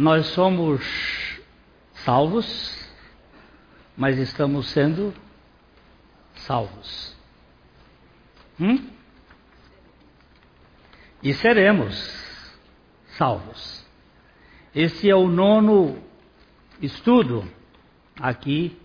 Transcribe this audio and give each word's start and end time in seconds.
nós 0.00 0.28
somos 0.28 0.80
salvos, 1.92 2.90
mas 3.94 4.16
estamos 4.16 4.70
sendo 4.70 5.12
salvos. 6.36 7.14
Hum? 8.58 8.88
E 11.22 11.34
seremos 11.34 11.94
salvos. 13.18 13.86
Esse 14.74 15.10
é 15.10 15.14
o 15.14 15.28
nono 15.28 16.02
estudo 16.80 17.46
aqui 18.18 18.80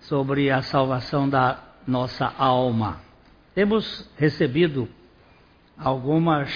sobre 0.00 0.50
a 0.50 0.62
salvação 0.62 1.28
da 1.28 1.62
nossa 1.86 2.24
alma. 2.38 3.02
Temos 3.54 4.10
recebido 4.16 4.88
algumas 5.76 6.50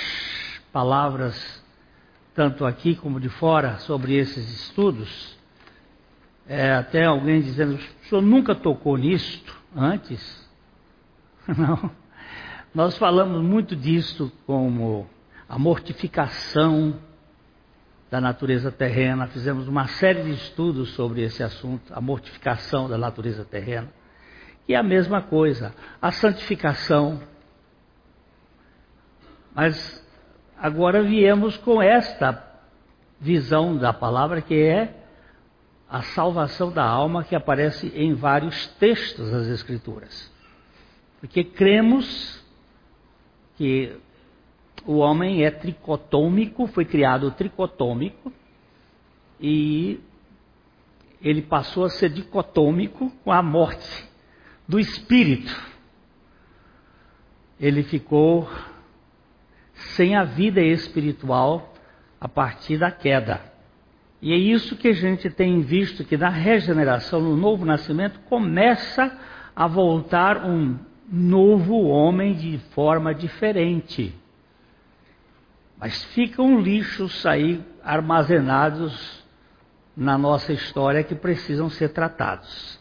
palavras, 0.73 1.58
tanto 2.39 2.65
aqui 2.65 2.95
como 2.95 3.19
de 3.19 3.29
fora, 3.29 3.79
sobre 3.79 4.15
esses 4.15 4.49
estudos. 4.61 5.37
É, 6.47 6.71
até 6.71 7.05
alguém 7.05 7.41
dizendo: 7.41 7.75
o 7.75 8.07
senhor 8.07 8.23
nunca 8.23 8.55
tocou 8.55 8.97
nisto 8.97 9.53
antes? 9.75 10.49
Não. 11.59 11.91
Nós 12.73 12.97
falamos 12.97 13.43
muito 13.43 13.75
disso 13.75 14.31
como 14.47 15.11
a 15.49 15.59
mortificação 15.59 17.01
da 18.09 18.21
natureza 18.21 18.71
terrena, 18.71 19.27
fizemos 19.27 19.67
uma 19.67 19.89
série 19.89 20.23
de 20.23 20.31
estudos 20.31 20.91
sobre 20.91 21.23
esse 21.23 21.43
assunto, 21.43 21.93
a 21.93 22.01
mortificação 22.01 22.89
da 22.89 22.97
natureza 22.97 23.45
terrena. 23.45 23.93
E 24.69 24.77
a 24.77 24.83
mesma 24.83 25.23
coisa, 25.23 25.75
a 26.01 26.13
santificação. 26.13 27.21
Mas 29.53 30.07
agora 30.61 31.03
viemos 31.03 31.57
com 31.57 31.81
esta 31.81 32.45
visão 33.21 33.77
da 33.77 33.93
palavra 33.93 34.41
que 34.41 34.55
é 34.55 34.95
a 35.89 36.03
salvação 36.03 36.71
da 36.71 36.85
alma 36.85 37.25
que 37.25 37.35
aparece 37.35 37.89
em 37.95 38.15
vários 38.15 38.67
textos 38.79 39.31
das 39.31 39.47
Escrituras. 39.47 40.31
Porque 41.21 41.43
cremos 41.43 42.45
que 43.57 43.97
o 44.87 44.99
homem 44.99 45.45
é 45.45 45.51
tricotômico, 45.51 46.67
foi 46.67 46.85
criado 46.85 47.31
tricotômico, 47.31 48.33
e 49.41 50.01
ele 51.21 51.43
passou 51.43 51.85
a 51.85 51.91
ser 51.91 52.11
dicotômico 52.11 53.11
com 53.25 53.33
a 53.33 53.43
morte 53.43 54.09
do 54.67 54.79
espírito. 54.79 55.55
Ele 57.59 57.83
ficou 57.83 58.49
sem 59.79 60.17
a 60.17 60.25
vida 60.25 60.61
espiritual 60.61 61.75
a 62.21 62.29
partir 62.29 62.79
da 62.79 62.91
queda. 62.91 63.41
E 64.21 64.33
é 64.33 64.37
isso 64.37 64.77
que 64.77 64.89
a 64.89 64.93
gente 64.93 65.31
tem 65.31 65.61
visto 65.61 66.05
que 66.05 66.17
na 66.17 66.29
regeneração, 66.29 67.21
no 67.21 67.37
novo 67.37 67.65
nascimento, 67.65 68.19
começa 68.29 69.17
a 69.55 69.67
voltar 69.67 70.45
um 70.45 70.77
novo 71.11 71.85
homem 71.87 72.35
de 72.35 72.59
forma 72.75 73.15
diferente. 73.15 74.15
Mas 75.79 76.05
ficam 76.07 76.61
lixos 76.61 77.25
aí 77.25 77.65
armazenados 77.83 79.25
na 79.97 80.19
nossa 80.19 80.53
história 80.53 81.05
que 81.05 81.15
precisam 81.15 81.71
ser 81.71 81.91
tratados. 81.91 82.79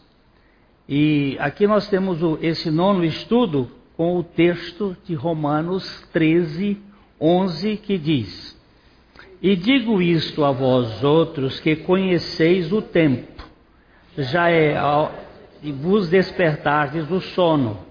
E 0.88 1.36
aqui 1.38 1.66
nós 1.66 1.88
temos 1.88 2.18
esse 2.42 2.70
nono 2.70 3.04
estudo 3.04 3.70
com 3.96 4.16
o 4.16 4.22
texto 4.22 4.96
de 5.04 5.14
Romanos 5.14 6.00
13, 6.12 6.80
11, 7.20 7.76
que 7.78 7.98
diz: 7.98 8.56
E 9.42 9.56
digo 9.56 10.00
isto 10.00 10.44
a 10.44 10.52
vós 10.52 11.02
outros 11.02 11.60
que 11.60 11.76
conheceis 11.76 12.72
o 12.72 12.82
tempo, 12.82 13.44
já 14.16 14.50
é 14.50 14.74
e 15.62 15.72
vos 15.72 16.08
despertardes 16.08 17.06
do 17.06 17.20
sono 17.20 17.88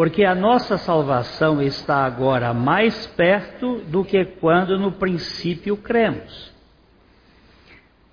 porque 0.00 0.24
a 0.24 0.34
nossa 0.34 0.78
salvação 0.78 1.60
está 1.60 2.06
agora 2.06 2.54
mais 2.54 3.06
perto 3.08 3.80
do 3.80 4.02
que 4.02 4.24
quando 4.24 4.78
no 4.78 4.92
princípio 4.92 5.76
cremos. 5.76 6.50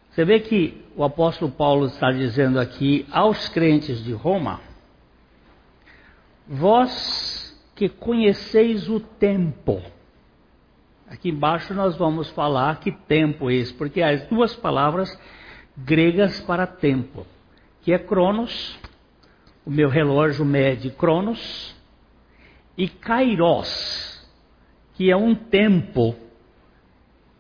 Você 0.10 0.26
vê 0.26 0.42
que 0.42 0.84
o 0.98 1.04
apóstolo 1.06 1.50
Paulo 1.50 1.86
está 1.86 2.12
dizendo 2.12 2.60
aqui 2.60 3.08
aos 3.10 3.48
crentes 3.48 4.04
de 4.04 4.12
Roma: 4.12 4.60
Vós 6.46 7.58
que 7.74 7.88
conheceis 7.88 8.90
o 8.90 9.00
tempo. 9.00 9.82
Aqui 11.10 11.30
embaixo 11.30 11.74
nós 11.74 11.96
vamos 11.96 12.30
falar 12.32 12.80
que 12.82 12.92
tempo 12.92 13.50
é 13.50 13.56
esse, 13.56 13.74
porque 13.74 14.02
há 14.02 14.10
as 14.10 14.28
duas 14.28 14.56
palavras 14.56 15.18
gregas 15.78 16.42
para 16.42 16.68
tempo, 16.68 17.26
que 17.82 17.94
é 17.94 18.00
Cronos, 18.00 18.78
o 19.66 19.72
meu 19.72 19.88
relógio 19.88 20.44
mede 20.44 20.90
Cronos, 20.90 21.76
e 22.78 22.90
kairos, 22.90 24.28
que 24.96 25.10
é 25.10 25.16
um 25.16 25.34
tempo 25.34 26.14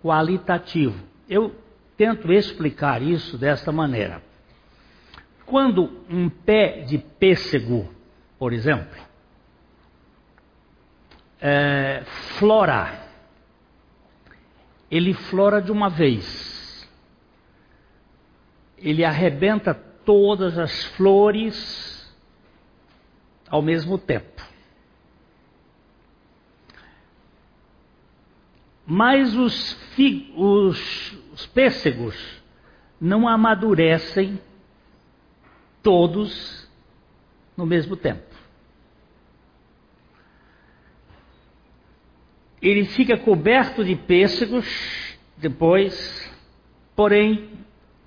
qualitativo. 0.01 1.03
Eu 1.27 1.53
tento 1.97 2.31
explicar 2.31 3.01
isso 3.01 3.37
desta 3.37 3.71
maneira. 3.71 4.21
Quando 5.45 6.05
um 6.09 6.29
pé 6.29 6.83
de 6.83 6.97
pêssego, 6.97 7.89
por 8.39 8.53
exemplo, 8.53 8.97
é, 11.41 12.03
flora, 12.37 13.06
ele 14.89 15.13
flora 15.13 15.61
de 15.61 15.71
uma 15.71 15.89
vez. 15.89 16.87
Ele 18.77 19.03
arrebenta 19.03 19.73
todas 19.73 20.57
as 20.57 20.85
flores 20.95 22.15
ao 23.49 23.61
mesmo 23.61 23.97
tempo. 23.97 24.45
Mas 28.85 29.35
os, 29.35 29.77
os, 30.35 31.17
os 31.33 31.45
pêssegos 31.47 32.15
não 33.01 33.27
amadurecem 33.27 34.39
todos 35.83 36.69
no 37.55 37.65
mesmo 37.65 37.97
tempo. 37.97 38.36
Ele 42.61 42.85
fica 42.85 43.17
coberto 43.17 43.83
de 43.83 43.95
pêssegos 43.95 44.65
depois, 45.37 46.31
porém, 46.95 47.49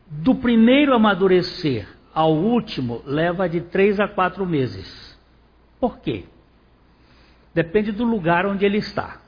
do 0.06 0.34
primeiro 0.34 0.94
amadurecer 0.94 1.86
ao 2.12 2.34
último 2.34 3.02
leva 3.06 3.48
de 3.48 3.60
três 3.60 4.00
a 4.00 4.08
quatro 4.08 4.44
meses. 4.44 5.18
Por 5.78 5.98
quê? 5.98 6.24
Depende 7.54 7.92
do 7.92 8.04
lugar 8.04 8.46
onde 8.46 8.64
ele 8.64 8.78
está 8.78 9.20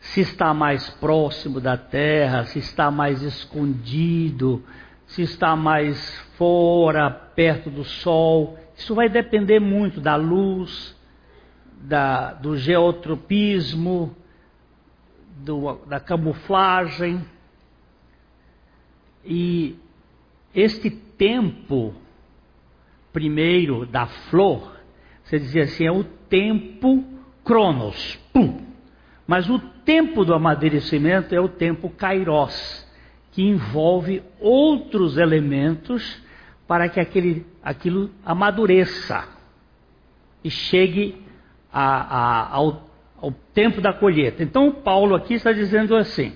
se 0.00 0.22
está 0.22 0.54
mais 0.54 0.88
próximo 0.88 1.60
da 1.60 1.76
terra, 1.76 2.44
se 2.44 2.58
está 2.58 2.90
mais 2.90 3.22
escondido, 3.22 4.64
se 5.06 5.22
está 5.22 5.54
mais 5.54 6.18
fora, 6.36 7.10
perto 7.10 7.70
do 7.70 7.84
sol. 7.84 8.58
Isso 8.76 8.94
vai 8.94 9.08
depender 9.08 9.60
muito 9.60 10.00
da 10.00 10.16
luz, 10.16 10.96
da, 11.80 12.32
do 12.34 12.56
geotropismo, 12.56 14.14
do, 15.38 15.76
da 15.86 15.98
camuflagem. 15.98 17.24
E 19.24 19.76
este 20.54 20.90
tempo, 20.90 21.94
primeiro, 23.12 23.86
da 23.86 24.06
flor, 24.06 24.76
você 25.24 25.38
dizia 25.38 25.64
assim, 25.64 25.86
é 25.86 25.92
o 25.92 26.04
tempo 26.04 27.04
cronos, 27.44 28.18
pum. 28.32 28.66
Mas 29.26 29.48
o 29.48 29.58
tempo 29.58 30.24
do 30.24 30.34
amadurecimento 30.34 31.34
é 31.34 31.40
o 31.40 31.48
tempo 31.48 31.88
kairos, 31.88 32.86
que 33.30 33.42
envolve 33.42 34.22
outros 34.40 35.16
elementos 35.16 36.20
para 36.66 36.88
que 36.88 36.98
aquele, 36.98 37.46
aquilo 37.62 38.10
amadureça 38.24 39.28
e 40.42 40.50
chegue 40.50 41.29
a, 41.72 41.82
a, 41.82 42.54
ao, 42.54 42.90
ao 43.20 43.32
tempo 43.54 43.80
da 43.80 43.92
colheita. 43.92 44.42
Então, 44.42 44.72
Paulo 44.72 45.14
aqui 45.14 45.34
está 45.34 45.52
dizendo 45.52 45.96
assim: 45.96 46.34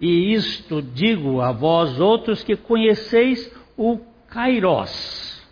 E 0.00 0.32
isto 0.34 0.82
digo 0.82 1.40
a 1.40 1.52
vós 1.52 2.00
outros 2.00 2.42
que 2.42 2.56
conheceis 2.56 3.50
o 3.76 3.98
Kairos. 4.28 5.42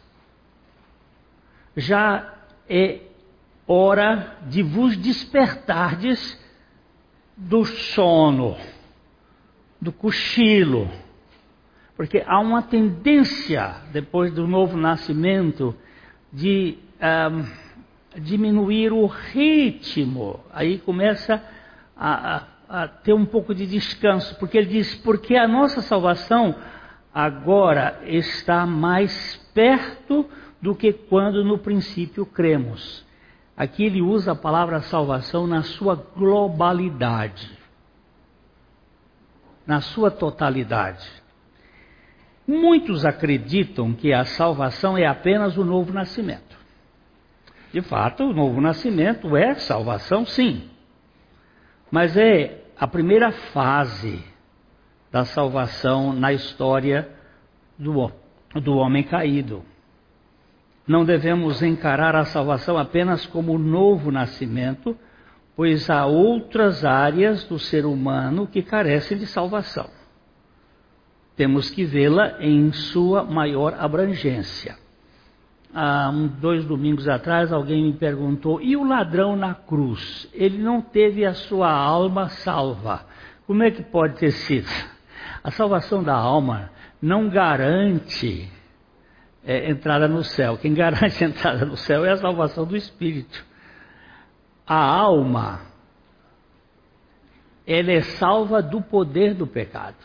Já 1.76 2.34
é 2.68 3.00
hora 3.66 4.36
de 4.48 4.62
vos 4.62 4.96
despertardes 4.96 6.38
do 7.36 7.64
sono, 7.64 8.56
do 9.80 9.92
cochilo. 9.92 10.90
Porque 11.96 12.22
há 12.26 12.40
uma 12.40 12.62
tendência, 12.62 13.76
depois 13.92 14.32
do 14.32 14.46
novo 14.46 14.76
nascimento, 14.76 15.74
de 16.32 16.78
um, 17.00 17.44
diminuir 18.16 18.92
o 18.92 19.06
ritmo. 19.06 20.40
Aí 20.52 20.78
começa 20.78 21.42
a, 21.96 22.36
a, 22.36 22.82
a 22.82 22.88
ter 22.88 23.12
um 23.12 23.24
pouco 23.24 23.54
de 23.54 23.66
descanso, 23.66 24.36
porque 24.38 24.58
ele 24.58 24.68
diz: 24.68 24.94
porque 24.96 25.36
a 25.36 25.46
nossa 25.46 25.80
salvação 25.82 26.54
agora 27.12 28.00
está 28.04 28.66
mais 28.66 29.36
perto 29.54 30.26
do 30.60 30.74
que 30.74 30.92
quando 30.92 31.44
no 31.44 31.58
princípio 31.58 32.26
cremos. 32.26 33.04
Aqui 33.56 33.84
ele 33.84 34.00
usa 34.00 34.32
a 34.32 34.36
palavra 34.36 34.80
salvação 34.80 35.46
na 35.46 35.62
sua 35.62 35.94
globalidade, 36.16 37.50
na 39.66 39.80
sua 39.80 40.10
totalidade. 40.10 41.06
Muitos 42.46 43.04
acreditam 43.04 43.92
que 43.92 44.12
a 44.12 44.24
salvação 44.24 44.96
é 44.96 45.06
apenas 45.06 45.56
o 45.56 45.64
novo 45.64 45.92
nascimento. 45.92 46.49
De 47.72 47.80
fato, 47.82 48.24
o 48.24 48.32
novo 48.32 48.60
nascimento 48.60 49.36
é 49.36 49.54
salvação, 49.54 50.26
sim. 50.26 50.68
Mas 51.90 52.16
é 52.16 52.64
a 52.78 52.86
primeira 52.86 53.30
fase 53.30 54.24
da 55.10 55.24
salvação 55.24 56.12
na 56.12 56.32
história 56.32 57.08
do, 57.78 58.10
do 58.54 58.74
homem 58.76 59.02
caído. 59.02 59.62
Não 60.86 61.04
devemos 61.04 61.62
encarar 61.62 62.16
a 62.16 62.24
salvação 62.24 62.76
apenas 62.76 63.24
como 63.26 63.56
novo 63.58 64.10
nascimento, 64.10 64.96
pois 65.54 65.88
há 65.88 66.06
outras 66.06 66.84
áreas 66.84 67.44
do 67.44 67.58
ser 67.58 67.86
humano 67.86 68.46
que 68.46 68.62
carecem 68.62 69.16
de 69.16 69.26
salvação. 69.26 69.88
Temos 71.36 71.70
que 71.70 71.84
vê-la 71.84 72.36
em 72.40 72.72
sua 72.72 73.22
maior 73.22 73.74
abrangência. 73.78 74.76
Há 75.72 76.10
um, 76.10 76.26
dois 76.26 76.64
domingos 76.64 77.08
atrás, 77.08 77.52
alguém 77.52 77.84
me 77.84 77.92
perguntou: 77.92 78.60
e 78.60 78.76
o 78.76 78.84
ladrão 78.84 79.36
na 79.36 79.54
cruz? 79.54 80.28
Ele 80.32 80.58
não 80.58 80.80
teve 80.80 81.24
a 81.24 81.34
sua 81.34 81.70
alma 81.70 82.28
salva. 82.28 83.06
Como 83.46 83.62
é 83.62 83.70
que 83.70 83.82
pode 83.82 84.16
ter 84.16 84.32
sido? 84.32 84.68
A 85.42 85.50
salvação 85.50 86.02
da 86.02 86.14
alma 86.14 86.70
não 87.00 87.28
garante 87.28 88.50
é, 89.44 89.70
entrada 89.70 90.08
no 90.08 90.24
céu. 90.24 90.58
Quem 90.58 90.74
garante 90.74 91.22
entrada 91.24 91.64
no 91.64 91.76
céu 91.76 92.04
é 92.04 92.12
a 92.12 92.16
salvação 92.16 92.66
do 92.66 92.76
espírito. 92.76 93.44
A 94.66 94.76
alma, 94.76 95.60
ela 97.66 97.92
é 97.92 98.00
salva 98.02 98.60
do 98.60 98.82
poder 98.82 99.34
do 99.34 99.46
pecado. 99.46 99.96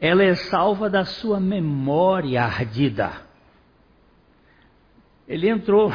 Ela 0.00 0.24
é 0.24 0.34
salva 0.34 0.88
da 0.88 1.04
sua 1.04 1.40
memória 1.40 2.42
ardida. 2.42 3.25
Ele 5.28 5.48
entrou, 5.48 5.92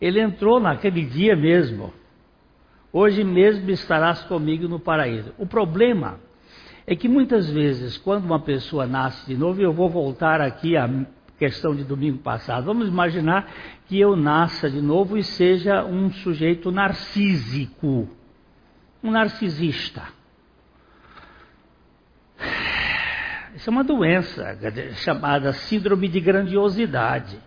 ele 0.00 0.20
entrou 0.20 0.58
naquele 0.58 1.04
dia 1.04 1.36
mesmo. 1.36 1.92
Hoje 2.92 3.24
mesmo 3.24 3.70
estarás 3.70 4.22
comigo 4.24 4.68
no 4.68 4.78
paraíso. 4.78 5.32
O 5.38 5.46
problema 5.46 6.20
é 6.86 6.94
que 6.94 7.08
muitas 7.08 7.50
vezes, 7.50 7.96
quando 7.96 8.24
uma 8.24 8.40
pessoa 8.40 8.86
nasce 8.86 9.26
de 9.26 9.36
novo, 9.36 9.60
eu 9.60 9.72
vou 9.72 9.88
voltar 9.88 10.40
aqui 10.40 10.76
à 10.76 10.88
questão 11.38 11.74
de 11.74 11.82
domingo 11.82 12.18
passado, 12.18 12.64
vamos 12.66 12.88
imaginar 12.88 13.50
que 13.86 13.98
eu 13.98 14.14
nasça 14.14 14.70
de 14.70 14.80
novo 14.80 15.16
e 15.18 15.24
seja 15.24 15.84
um 15.84 16.10
sujeito 16.10 16.70
narcísico, 16.70 18.08
um 19.02 19.10
narcisista. 19.10 20.02
Isso 23.56 23.70
é 23.70 23.72
uma 23.72 23.84
doença 23.84 24.58
chamada 24.96 25.52
síndrome 25.52 26.08
de 26.08 26.20
grandiosidade. 26.20 27.38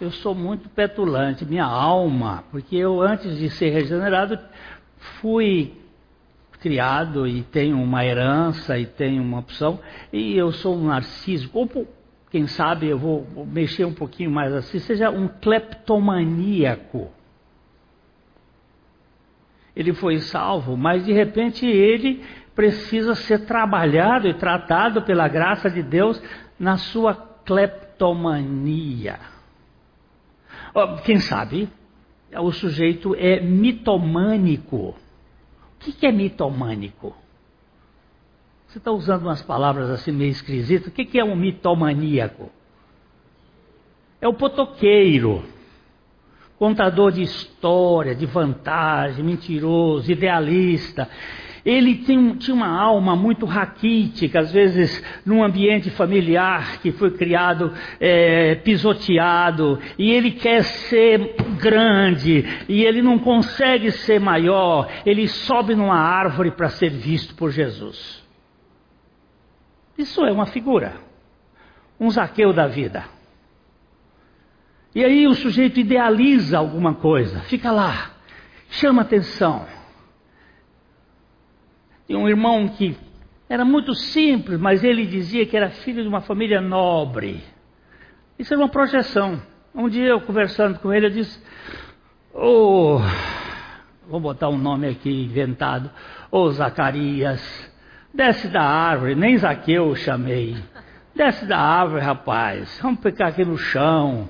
Eu 0.00 0.10
sou 0.10 0.34
muito 0.34 0.68
petulante, 0.68 1.44
minha 1.44 1.64
alma, 1.64 2.44
porque 2.50 2.76
eu 2.76 3.00
antes 3.00 3.38
de 3.38 3.48
ser 3.50 3.70
regenerado 3.70 4.38
fui 5.20 5.72
criado 6.60 7.26
e 7.26 7.42
tenho 7.42 7.80
uma 7.80 8.04
herança 8.04 8.78
e 8.78 8.86
tenho 8.86 9.22
uma 9.22 9.38
opção, 9.38 9.78
e 10.12 10.34
eu 10.34 10.50
sou 10.50 10.74
um 10.74 10.86
narciso, 10.86 11.50
ou 11.52 11.68
quem 12.30 12.46
sabe 12.46 12.88
eu 12.88 12.98
vou 12.98 13.46
mexer 13.46 13.84
um 13.84 13.92
pouquinho 13.92 14.30
mais 14.30 14.52
assim, 14.52 14.78
seja 14.78 15.10
um 15.10 15.28
cleptomaníaco. 15.28 17.10
Ele 19.76 19.92
foi 19.92 20.18
salvo, 20.20 20.76
mas 20.76 21.04
de 21.04 21.12
repente 21.12 21.66
ele 21.66 22.24
precisa 22.54 23.14
ser 23.14 23.44
trabalhado 23.44 24.26
e 24.26 24.34
tratado 24.34 25.02
pela 25.02 25.28
graça 25.28 25.68
de 25.68 25.82
Deus 25.82 26.20
na 26.58 26.78
sua 26.78 27.14
cleptomania. 27.44 29.33
Quem 31.04 31.18
sabe 31.20 31.68
o 32.40 32.50
sujeito 32.52 33.14
é 33.14 33.40
mitomânico. 33.40 34.94
O 35.74 35.78
que 35.78 36.06
é 36.06 36.10
mitomânico? 36.10 37.14
Você 38.66 38.78
está 38.78 38.90
usando 38.90 39.22
umas 39.22 39.42
palavras 39.42 39.88
assim 39.90 40.10
meio 40.10 40.30
esquisitas. 40.30 40.88
O 40.88 40.90
que 40.90 41.18
é 41.18 41.24
um 41.24 41.36
mitomaníaco? 41.36 42.50
É 44.20 44.26
o 44.26 44.34
potoqueiro, 44.34 45.44
contador 46.58 47.12
de 47.12 47.22
história, 47.22 48.14
de 48.14 48.26
vantagem, 48.26 49.24
mentiroso, 49.24 50.10
idealista. 50.10 51.08
Ele 51.64 51.94
tem, 51.96 52.36
tinha 52.36 52.54
uma 52.54 52.68
alma 52.68 53.16
muito 53.16 53.46
raquítica, 53.46 54.40
às 54.40 54.52
vezes 54.52 55.02
num 55.24 55.42
ambiente 55.42 55.88
familiar 55.90 56.78
que 56.80 56.92
foi 56.92 57.12
criado 57.12 57.72
é, 57.98 58.56
pisoteado, 58.56 59.78
e 59.98 60.10
ele 60.10 60.32
quer 60.32 60.62
ser 60.62 61.36
grande, 61.58 62.44
e 62.68 62.84
ele 62.84 63.00
não 63.00 63.18
consegue 63.18 63.90
ser 63.90 64.20
maior, 64.20 64.90
ele 65.06 65.26
sobe 65.26 65.74
numa 65.74 65.98
árvore 65.98 66.50
para 66.50 66.68
ser 66.68 66.90
visto 66.90 67.34
por 67.34 67.50
Jesus. 67.50 68.22
Isso 69.96 70.22
é 70.22 70.32
uma 70.32 70.46
figura, 70.46 70.96
um 71.98 72.10
zaqueu 72.10 72.52
da 72.52 72.66
vida. 72.66 73.04
E 74.94 75.02
aí 75.02 75.26
o 75.26 75.34
sujeito 75.34 75.80
idealiza 75.80 76.58
alguma 76.58 76.94
coisa, 76.94 77.40
fica 77.40 77.72
lá, 77.72 78.10
chama 78.68 79.00
atenção. 79.00 79.73
Tinha 82.06 82.18
um 82.18 82.28
irmão 82.28 82.68
que 82.68 82.96
era 83.48 83.64
muito 83.64 83.94
simples, 83.94 84.58
mas 84.58 84.82
ele 84.82 85.06
dizia 85.06 85.46
que 85.46 85.56
era 85.56 85.70
filho 85.70 86.02
de 86.02 86.08
uma 86.08 86.20
família 86.20 86.60
nobre. 86.60 87.42
Isso 88.38 88.52
era 88.52 88.62
uma 88.62 88.68
projeção. 88.68 89.40
Um 89.74 89.88
dia 89.88 90.08
eu 90.08 90.20
conversando 90.20 90.78
com 90.78 90.92
ele, 90.92 91.06
eu 91.06 91.10
disse: 91.10 91.42
oh, 92.32 93.00
vou 94.08 94.20
botar 94.20 94.48
um 94.48 94.58
nome 94.58 94.88
aqui 94.88 95.24
inventado, 95.24 95.90
ô 96.30 96.40
oh, 96.40 96.50
Zacarias, 96.50 97.72
desce 98.12 98.48
da 98.48 98.62
árvore, 98.62 99.14
nem 99.14 99.36
Zaqueu 99.36 99.88
eu 99.88 99.96
chamei. 99.96 100.56
Desce 101.14 101.46
da 101.46 101.58
árvore, 101.58 102.02
rapaz, 102.02 102.78
vamos 102.82 103.00
ficar 103.00 103.28
aqui 103.28 103.44
no 103.44 103.56
chão, 103.56 104.28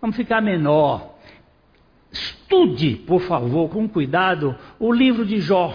vamos 0.00 0.16
ficar 0.16 0.40
menor. 0.40 1.14
Estude, 2.10 2.96
por 2.96 3.20
favor, 3.20 3.68
com 3.68 3.88
cuidado, 3.88 4.56
o 4.78 4.92
livro 4.92 5.26
de 5.26 5.40
Jó. 5.40 5.74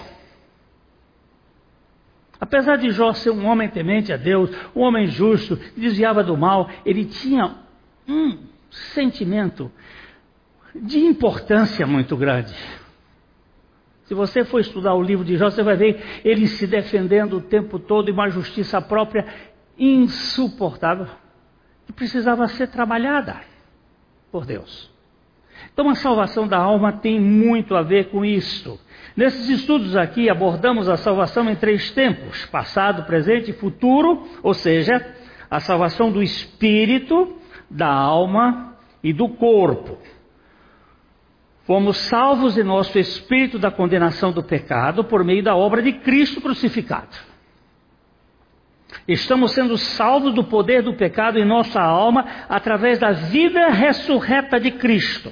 Apesar 2.39 2.77
de 2.77 2.89
Jó 2.91 3.13
ser 3.13 3.31
um 3.31 3.46
homem 3.46 3.69
temente 3.69 4.13
a 4.13 4.17
Deus, 4.17 4.50
um 4.75 4.81
homem 4.81 5.08
justo, 5.08 5.58
desviava 5.75 6.24
do 6.24 6.38
mal, 6.38 6.69
ele 6.86 7.05
tinha 7.05 7.55
um 8.08 8.38
sentimento 8.69 9.72
de 10.74 11.00
importância 11.00 11.86
muito 11.86 12.15
grande. 12.15 12.55
Se 14.05 14.13
você 14.13 14.43
for 14.43 14.60
estudar 14.60 14.96
o 14.96 15.03
livro 15.03 15.25
de 15.25 15.38
Jó, 15.38 15.50
você 15.50 15.62
vai 15.62 15.75
ver 15.75 16.22
ele 16.24 16.48
se 16.48 16.65
defendendo 16.65 17.38
o 17.38 17.41
tempo 17.41 17.77
todo 17.77 18.10
e 18.10 18.12
uma 18.12 18.29
justiça 18.29 18.81
própria 18.81 19.25
insuportável, 19.77 21.08
que 21.86 21.93
precisava 21.93 22.48
ser 22.48 22.67
trabalhada 22.67 23.41
por 24.31 24.46
Deus. 24.46 24.91
Então 25.74 25.89
a 25.89 25.96
salvação 25.96 26.48
da 26.48 26.58
alma 26.58 26.92
tem 26.92 27.20
muito 27.20 27.75
a 27.75 27.82
ver 27.82 28.10
com 28.10 28.24
isto. 28.25 28.80
Nesses 29.16 29.50
estudos 29.50 29.96
aqui 29.96 30.30
abordamos 30.30 30.88
a 30.88 30.98
salvação 30.98 31.50
em 31.50 31.56
três 31.56 31.92
tempos: 31.92 32.46
passado, 32.46 33.04
presente 33.04 33.51
e 33.51 33.54
futuro, 33.54 34.28
ou 34.44 34.54
seja, 34.54 35.16
a 35.50 35.60
salvação 35.60 36.12
do 36.12 36.22
espírito, 36.22 37.36
da 37.70 37.88
alma 37.88 38.78
e 39.04 39.12
do 39.12 39.30
corpo. 39.30 39.98
Fomos 41.63 41.98
salvos 41.98 42.58
em 42.58 42.63
nosso 42.63 42.98
espírito 42.98 43.60
da 43.60 43.70
condenação 43.70 44.32
do 44.32 44.44
pecado 44.44 45.04
por 45.04 45.24
meio 45.24 45.44
da 45.44 45.56
obra 45.56 45.82
de 45.82 45.94
Cristo 45.94 46.42
crucificado. 46.42 47.16
Estamos 49.08 49.51
sendo 49.51 49.78
salvos 49.78 50.34
do 50.34 50.44
poder 50.44 50.82
do 50.82 50.94
pecado 50.94 51.38
em 51.38 51.46
nossa 51.46 51.80
alma 51.80 52.25
através 52.50 53.00
da 53.00 53.12
vida 53.12 53.70
ressurreta 53.70 54.60
de 54.60 54.72
Cristo 54.72 55.32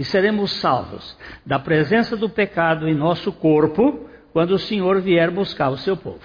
e 0.00 0.04
seremos 0.04 0.52
salvos 0.52 1.14
da 1.44 1.58
presença 1.58 2.16
do 2.16 2.26
pecado 2.26 2.88
em 2.88 2.94
nosso 2.94 3.30
corpo 3.30 4.08
quando 4.32 4.52
o 4.52 4.58
Senhor 4.58 4.98
vier 5.02 5.30
buscar 5.30 5.68
o 5.68 5.76
seu 5.76 5.94
povo. 5.94 6.24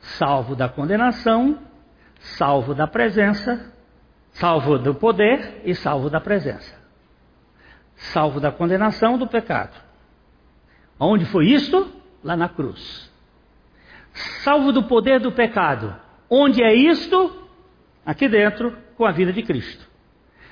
Salvo 0.00 0.56
da 0.56 0.66
condenação, 0.66 1.58
salvo 2.18 2.74
da 2.74 2.86
presença, 2.86 3.70
salvo 4.30 4.78
do 4.78 4.94
poder 4.94 5.60
e 5.62 5.74
salvo 5.74 6.08
da 6.08 6.22
presença. 6.22 6.74
salvo 7.94 8.40
da 8.40 8.50
condenação 8.50 9.18
do 9.18 9.26
pecado. 9.26 9.76
Onde 10.98 11.26
foi 11.26 11.48
isto? 11.48 11.92
Lá 12.24 12.34
na 12.34 12.48
cruz. 12.48 13.12
Salvo 14.42 14.72
do 14.72 14.84
poder 14.84 15.20
do 15.20 15.32
pecado. 15.32 15.94
Onde 16.30 16.62
é 16.62 16.72
isto? 16.72 17.46
Aqui 18.06 18.26
dentro, 18.26 18.74
com 18.96 19.04
a 19.04 19.10
vida 19.10 19.34
de 19.34 19.42
Cristo. 19.42 19.86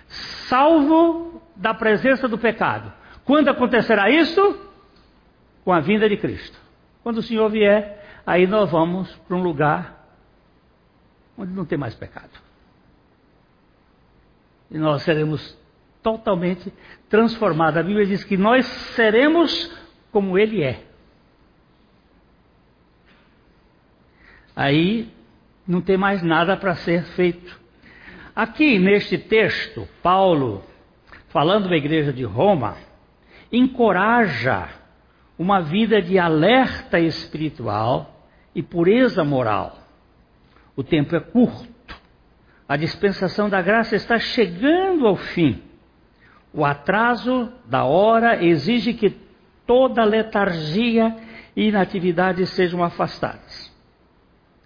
Salvo 0.08 1.42
da 1.54 1.74
presença 1.74 2.28
do 2.28 2.38
pecado. 2.38 2.92
Quando 3.24 3.48
acontecerá 3.48 4.10
isso? 4.10 4.60
Com 5.64 5.72
a 5.72 5.80
vinda 5.80 6.08
de 6.08 6.16
Cristo. 6.16 6.58
Quando 7.02 7.18
o 7.18 7.22
Senhor 7.22 7.48
vier, 7.50 8.04
aí 8.26 8.46
nós 8.46 8.70
vamos 8.70 9.14
para 9.28 9.36
um 9.36 9.42
lugar 9.42 10.06
onde 11.36 11.52
não 11.52 11.64
tem 11.64 11.78
mais 11.78 11.94
pecado. 11.94 12.30
E 14.70 14.78
nós 14.78 15.02
seremos 15.02 15.56
totalmente 16.02 16.72
transformados. 17.08 17.78
A 17.78 17.82
Bíblia 17.82 18.06
diz 18.06 18.24
que 18.24 18.36
nós 18.36 18.64
seremos 18.94 19.72
como 20.12 20.38
Ele 20.38 20.62
é. 20.62 20.84
Aí 24.54 25.12
não 25.66 25.80
tem 25.80 25.96
mais 25.96 26.22
nada 26.22 26.56
para 26.56 26.74
ser 26.76 27.04
feito. 27.14 27.60
Aqui 28.36 28.78
neste 28.78 29.16
texto, 29.16 29.88
Paulo, 30.02 30.62
falando 31.28 31.70
da 31.70 31.76
igreja 31.76 32.12
de 32.12 32.22
Roma, 32.22 32.76
encoraja 33.50 34.68
uma 35.38 35.62
vida 35.62 36.02
de 36.02 36.18
alerta 36.18 37.00
espiritual 37.00 38.28
e 38.54 38.62
pureza 38.62 39.24
moral. 39.24 39.78
O 40.76 40.84
tempo 40.84 41.16
é 41.16 41.20
curto. 41.20 41.96
A 42.68 42.76
dispensação 42.76 43.48
da 43.48 43.62
graça 43.62 43.96
está 43.96 44.18
chegando 44.18 45.06
ao 45.06 45.16
fim. 45.16 45.62
O 46.52 46.62
atraso 46.62 47.50
da 47.64 47.84
hora 47.84 48.44
exige 48.44 48.92
que 48.92 49.16
toda 49.66 50.04
letargia 50.04 51.16
e 51.56 51.68
inatividade 51.68 52.44
sejam 52.46 52.84
afastadas. 52.84 53.65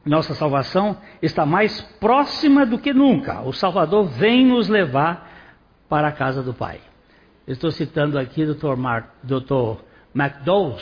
Nossa 0.04 0.35
salvação 0.35 0.97
está 1.21 1.45
mais 1.45 1.80
próxima 2.00 2.64
do 2.64 2.78
que 2.78 2.92
nunca. 2.92 3.42
O 3.42 3.52
Salvador 3.52 4.07
vem 4.09 4.47
nos 4.47 4.69
levar 4.69 5.30
para 5.88 6.09
a 6.09 6.12
casa 6.12 6.42
do 6.42 6.54
Pai. 6.54 6.80
Estou 7.47 7.71
citando 7.71 8.19
aqui 8.19 8.45
o 8.45 8.54
Dr. 8.54 9.83
McDowell, 10.14 10.78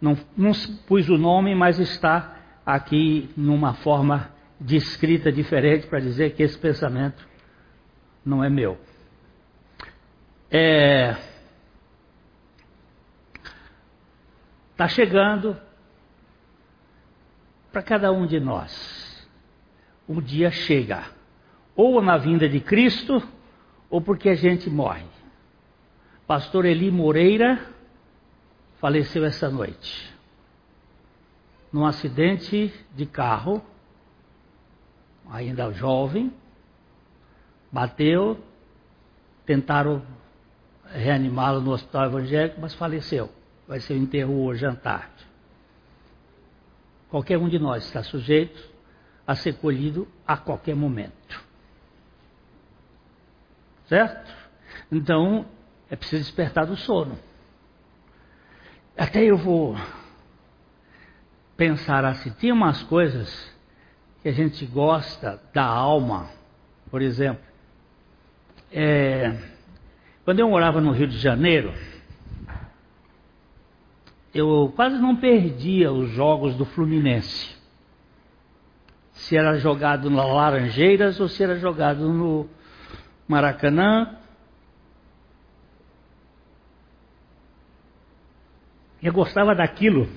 não, 0.00 0.16
não 0.36 0.52
pus 0.86 1.08
o 1.08 1.16
nome, 1.16 1.54
mas 1.54 1.78
está 1.78 2.36
aqui 2.64 3.30
numa 3.36 3.74
forma 3.74 4.30
de 4.60 4.76
escrita 4.76 5.32
diferente 5.32 5.86
para 5.86 6.00
dizer 6.00 6.34
que 6.34 6.42
esse 6.42 6.56
pensamento 6.58 7.26
não 8.24 8.44
é 8.44 8.48
meu. 8.48 8.78
É, 10.50 11.16
está 14.70 14.86
chegando 14.88 15.56
para 17.74 17.82
cada 17.82 18.12
um 18.12 18.24
de 18.24 18.38
nós. 18.38 19.28
Um 20.08 20.20
dia 20.20 20.48
chega, 20.52 21.06
ou 21.74 22.00
na 22.00 22.16
vinda 22.16 22.48
de 22.48 22.60
Cristo, 22.60 23.20
ou 23.90 24.00
porque 24.00 24.28
a 24.28 24.36
gente 24.36 24.70
morre. 24.70 25.04
Pastor 26.24 26.66
Eli 26.66 26.88
Moreira 26.88 27.60
faleceu 28.78 29.24
essa 29.24 29.50
noite. 29.50 30.14
Num 31.72 31.84
acidente 31.84 32.72
de 32.94 33.06
carro, 33.06 33.60
ainda 35.28 35.72
jovem, 35.72 36.32
bateu, 37.72 38.38
tentaram 39.44 40.00
reanimá-lo 40.92 41.60
no 41.60 41.72
hospital 41.72 42.04
evangélico, 42.04 42.60
mas 42.60 42.72
faleceu. 42.74 43.28
Vai 43.66 43.80
ser 43.80 43.94
o 43.94 43.96
enterro 43.96 44.44
hoje 44.44 44.64
à 44.64 44.76
tarde. 44.76 45.33
Qualquer 47.14 47.38
um 47.38 47.48
de 47.48 47.60
nós 47.60 47.84
está 47.84 48.02
sujeito 48.02 48.60
a 49.24 49.36
ser 49.36 49.54
colhido 49.58 50.08
a 50.26 50.36
qualquer 50.36 50.74
momento. 50.74 51.40
Certo? 53.86 54.34
Então, 54.90 55.46
é 55.88 55.94
preciso 55.94 56.24
despertar 56.24 56.66
do 56.66 56.76
sono. 56.76 57.16
Até 58.98 59.22
eu 59.22 59.36
vou 59.36 59.76
pensar 61.56 62.04
assim: 62.04 62.32
tem 62.32 62.50
umas 62.50 62.82
coisas 62.82 63.48
que 64.20 64.28
a 64.28 64.32
gente 64.32 64.66
gosta 64.66 65.40
da 65.52 65.64
alma, 65.64 66.28
por 66.90 67.00
exemplo. 67.00 67.44
É, 68.72 69.38
quando 70.24 70.40
eu 70.40 70.48
morava 70.48 70.80
no 70.80 70.90
Rio 70.90 71.06
de 71.06 71.18
Janeiro, 71.18 71.72
eu 74.34 74.72
quase 74.74 74.98
não 74.98 75.14
perdia 75.14 75.92
os 75.92 76.10
jogos 76.10 76.56
do 76.56 76.64
Fluminense. 76.64 77.54
Se 79.12 79.36
era 79.36 79.56
jogado 79.58 80.10
na 80.10 80.24
Laranjeiras 80.24 81.20
ou 81.20 81.28
se 81.28 81.42
era 81.42 81.56
jogado 81.56 82.12
no 82.12 82.50
Maracanã. 83.28 84.18
Eu 89.00 89.12
gostava 89.12 89.54
daquilo. 89.54 90.08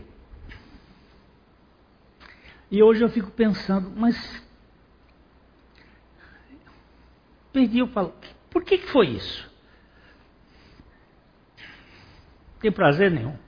E 2.71 2.81
hoje 2.81 3.03
eu 3.03 3.09
fico 3.09 3.29
pensando, 3.29 3.93
mas 3.95 4.43
perdi, 7.53 7.79
eu 7.79 7.87
falo, 7.87 8.13
por 8.49 8.63
que, 8.63 8.79
que 8.79 8.87
foi 8.87 9.09
isso? 9.09 9.49
Tem 12.59 12.71
prazer 12.71 13.11
nenhum. 13.11 13.46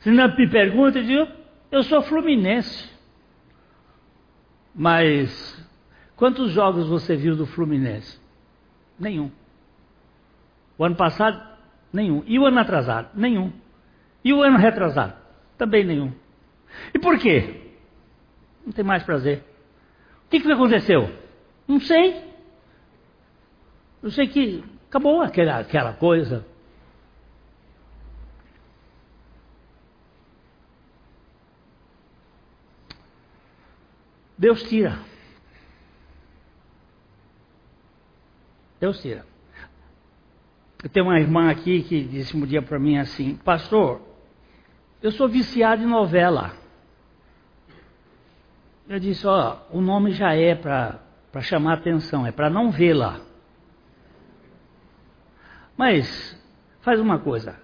Se 0.00 0.10
não 0.10 0.28
me 0.36 0.48
pergunta, 0.48 0.98
eu 0.98 1.04
digo, 1.04 1.32
eu 1.70 1.82
sou 1.82 2.02
fluminense. 2.02 2.98
Mas 4.74 5.66
quantos 6.14 6.52
jogos 6.52 6.86
você 6.86 7.16
viu 7.16 7.34
do 7.34 7.46
Fluminense? 7.46 8.20
Nenhum. 8.96 9.28
O 10.78 10.84
ano 10.84 10.94
passado, 10.94 11.42
nenhum. 11.92 12.22
E 12.26 12.38
o 12.38 12.46
ano 12.46 12.60
atrasado? 12.60 13.10
Nenhum. 13.14 13.52
E 14.24 14.32
o 14.32 14.40
ano 14.40 14.56
retrasado? 14.56 15.14
Também 15.56 15.84
nenhum. 15.84 16.12
E 16.94 16.98
por 17.00 17.18
quê? 17.18 17.72
Não 18.64 18.72
tem 18.72 18.84
mais 18.84 19.02
prazer. 19.02 19.42
O 20.26 20.30
que, 20.30 20.38
que 20.38 20.52
aconteceu? 20.52 21.10
Não 21.66 21.80
sei. 21.80 22.22
Eu 24.00 24.12
sei 24.12 24.28
que 24.28 24.62
acabou 24.88 25.20
aquela, 25.22 25.58
aquela 25.58 25.92
coisa. 25.92 26.46
Deus 34.38 34.62
tira. 34.62 34.96
Deus 38.78 39.02
tira. 39.02 39.26
Eu 40.80 40.88
tenho 40.88 41.06
uma 41.06 41.18
irmã 41.18 41.50
aqui 41.50 41.82
que 41.82 42.04
disse 42.04 42.36
um 42.36 42.46
dia 42.46 42.62
para 42.62 42.78
mim 42.78 42.98
assim: 42.98 43.34
Pastor, 43.34 44.00
eu 45.02 45.10
sou 45.10 45.28
viciado 45.28 45.82
em 45.82 45.86
novela. 45.86 46.52
Eu 48.88 49.00
disse: 49.00 49.26
Ó, 49.26 49.58
o 49.72 49.80
nome 49.80 50.12
já 50.12 50.34
é 50.34 50.54
para 50.54 51.00
chamar 51.40 51.74
atenção, 51.74 52.24
é 52.24 52.30
para 52.30 52.48
não 52.48 52.70
vê-la. 52.70 53.20
Mas, 55.76 56.40
faz 56.80 57.00
uma 57.00 57.18
coisa: 57.18 57.60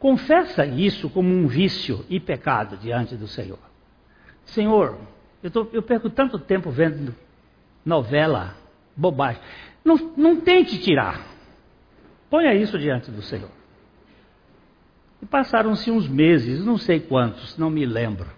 confessa 0.00 0.66
isso 0.66 1.08
como 1.10 1.28
um 1.28 1.46
vício 1.46 2.04
e 2.08 2.18
pecado 2.18 2.76
diante 2.76 3.16
do 3.16 3.28
Senhor. 3.28 3.60
Senhor, 4.46 4.98
eu, 5.42 5.50
tô, 5.50 5.68
eu 5.72 5.82
perco 5.82 6.10
tanto 6.10 6.38
tempo 6.38 6.70
vendo 6.70 7.14
novela, 7.84 8.56
bobagem. 8.96 9.40
Não, 9.84 9.96
não 10.16 10.40
tente 10.40 10.80
tirar. 10.80 11.26
Ponha 12.28 12.54
isso 12.54 12.78
diante 12.78 13.10
do 13.10 13.22
Senhor. 13.22 13.50
E 15.22 15.26
passaram-se 15.26 15.90
uns 15.90 16.08
meses, 16.08 16.64
não 16.64 16.76
sei 16.76 17.00
quantos, 17.00 17.56
não 17.56 17.70
me 17.70 17.84
lembro. 17.86 18.28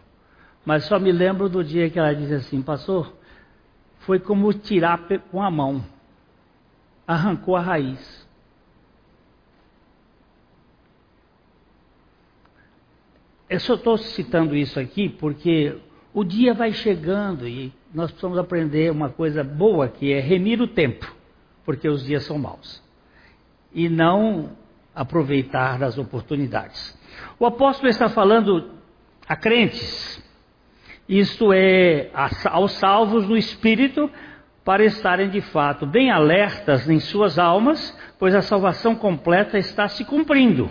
Mas 0.65 0.85
só 0.85 0.99
me 0.99 1.11
lembro 1.11 1.49
do 1.49 1.65
dia 1.65 1.91
que 1.91 1.99
ela 1.99 2.15
disse 2.15 2.35
assim, 2.35 2.63
pastor, 2.63 3.13
foi 4.01 4.19
como 4.19 4.53
tirar 4.53 5.07
com 5.31 5.43
a 5.43 5.51
mão. 5.51 5.85
Arrancou 7.07 7.57
a 7.57 7.61
raiz. 7.61 8.29
Eu 13.49 13.59
só 13.59 13.75
estou 13.75 13.99
citando 13.99 14.55
isso 14.55 14.79
aqui 14.79 15.09
porque 15.09 15.77
o 16.13 16.25
dia 16.25 16.55
vai 16.55 16.73
chegando 16.73 17.47
e 17.47 17.73
nós 17.95 18.11
precisamos 18.11 18.39
aprender 18.39 18.91
uma 18.91 19.09
coisa 19.09 19.43
boa 19.45 19.89
que 19.89 20.13
é 20.13 20.21
remir 20.21 20.61
o 20.61 20.67
tempo, 20.67 21.13
porque 21.65 21.89
os 21.89 22.05
dias 22.05 22.25
são 22.25 22.39
maus. 22.39 22.83
E 23.73 23.89
não 23.89 24.51
aproveitar 24.95 25.79
das 25.79 25.99
oportunidades. 25.99 26.99
O 27.39 27.47
apóstolo 27.47 27.89
está 27.89 28.09
falando 28.09 28.71
a 29.29 29.37
crentes, 29.37 30.23
isto 31.09 31.53
é, 31.53 32.11
aos 32.45 32.73
salvos 32.73 33.29
no 33.29 33.37
espírito, 33.37 34.11
para 34.65 34.85
estarem 34.85 35.31
de 35.31 35.41
fato 35.41 35.87
bem 35.87 36.11
alertas 36.11 36.89
em 36.89 37.01
suas 37.01 37.39
almas 37.39 37.97
pois 38.21 38.35
a 38.35 38.43
salvação 38.43 38.95
completa 38.95 39.59
está 39.59 39.89
se 39.89 40.05
cumprindo. 40.05 40.71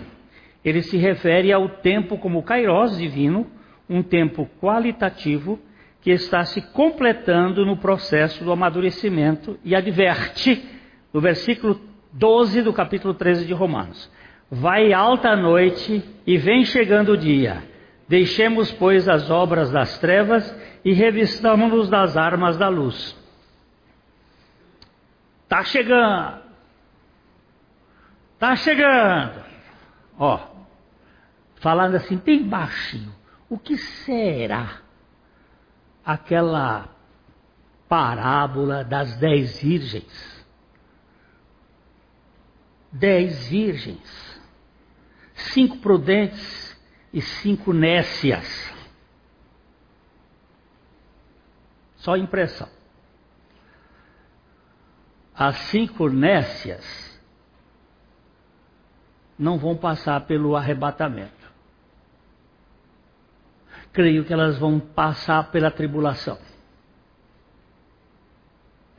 Ele 0.64 0.82
se 0.82 0.96
refere 0.96 1.52
ao 1.52 1.68
tempo 1.68 2.16
como 2.16 2.44
kairos 2.44 2.96
divino, 2.96 3.44
um 3.90 4.04
tempo 4.04 4.48
qualitativo 4.60 5.58
que 6.00 6.12
está 6.12 6.44
se 6.44 6.62
completando 6.62 7.66
no 7.66 7.76
processo 7.76 8.44
do 8.44 8.52
amadurecimento 8.52 9.58
e 9.64 9.74
adverte 9.74 10.64
no 11.12 11.20
versículo 11.20 11.80
12 12.12 12.62
do 12.62 12.72
capítulo 12.72 13.12
13 13.12 13.44
de 13.44 13.52
Romanos. 13.52 14.10
Vai 14.48 14.92
alta 14.92 15.30
a 15.30 15.36
noite 15.36 16.02
e 16.24 16.38
vem 16.38 16.64
chegando 16.64 17.12
o 17.12 17.16
dia. 17.16 17.64
Deixemos, 18.08 18.72
pois, 18.72 19.08
as 19.08 19.28
obras 19.30 19.70
das 19.70 19.98
trevas 19.98 20.56
e 20.84 20.92
revistamos-nos 20.92 21.88
das 21.88 22.16
armas 22.16 22.56
da 22.56 22.68
luz. 22.68 23.16
Tá 25.48 25.62
chegando. 25.64 26.42
Tá 28.38 28.56
chegando. 28.56 29.44
Ó, 30.18 30.40
falando 31.56 31.96
assim 31.96 32.16
bem 32.16 32.42
baixinho. 32.42 33.19
O 33.50 33.58
que 33.58 33.76
será 33.76 34.80
aquela 36.04 36.88
parábola 37.88 38.84
das 38.84 39.16
dez 39.16 39.60
virgens? 39.60 40.46
Dez 42.92 43.48
virgens, 43.48 44.40
cinco 45.34 45.78
prudentes 45.78 46.80
e 47.12 47.20
cinco 47.20 47.72
nécias. 47.72 48.72
Só 51.96 52.16
impressão. 52.16 52.68
As 55.34 55.56
cinco 55.56 56.08
nécias 56.08 57.20
não 59.36 59.58
vão 59.58 59.76
passar 59.76 60.20
pelo 60.26 60.54
arrebatamento. 60.54 61.39
Creio 63.92 64.24
que 64.24 64.32
elas 64.32 64.58
vão 64.58 64.78
passar 64.78 65.50
pela 65.50 65.70
tribulação. 65.70 66.38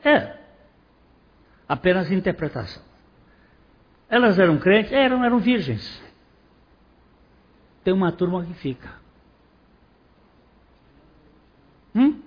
É. 0.04 0.36
Apenas 1.68 2.10
interpretação. 2.10 2.82
Elas 4.08 4.38
eram 4.38 4.58
crentes? 4.58 4.92
Eram, 4.92 5.24
eram 5.24 5.38
virgens. 5.38 6.02
Tem 7.82 7.94
uma 7.94 8.12
turma 8.12 8.44
que 8.44 8.54
fica. 8.54 8.90
Hum? 11.94 12.20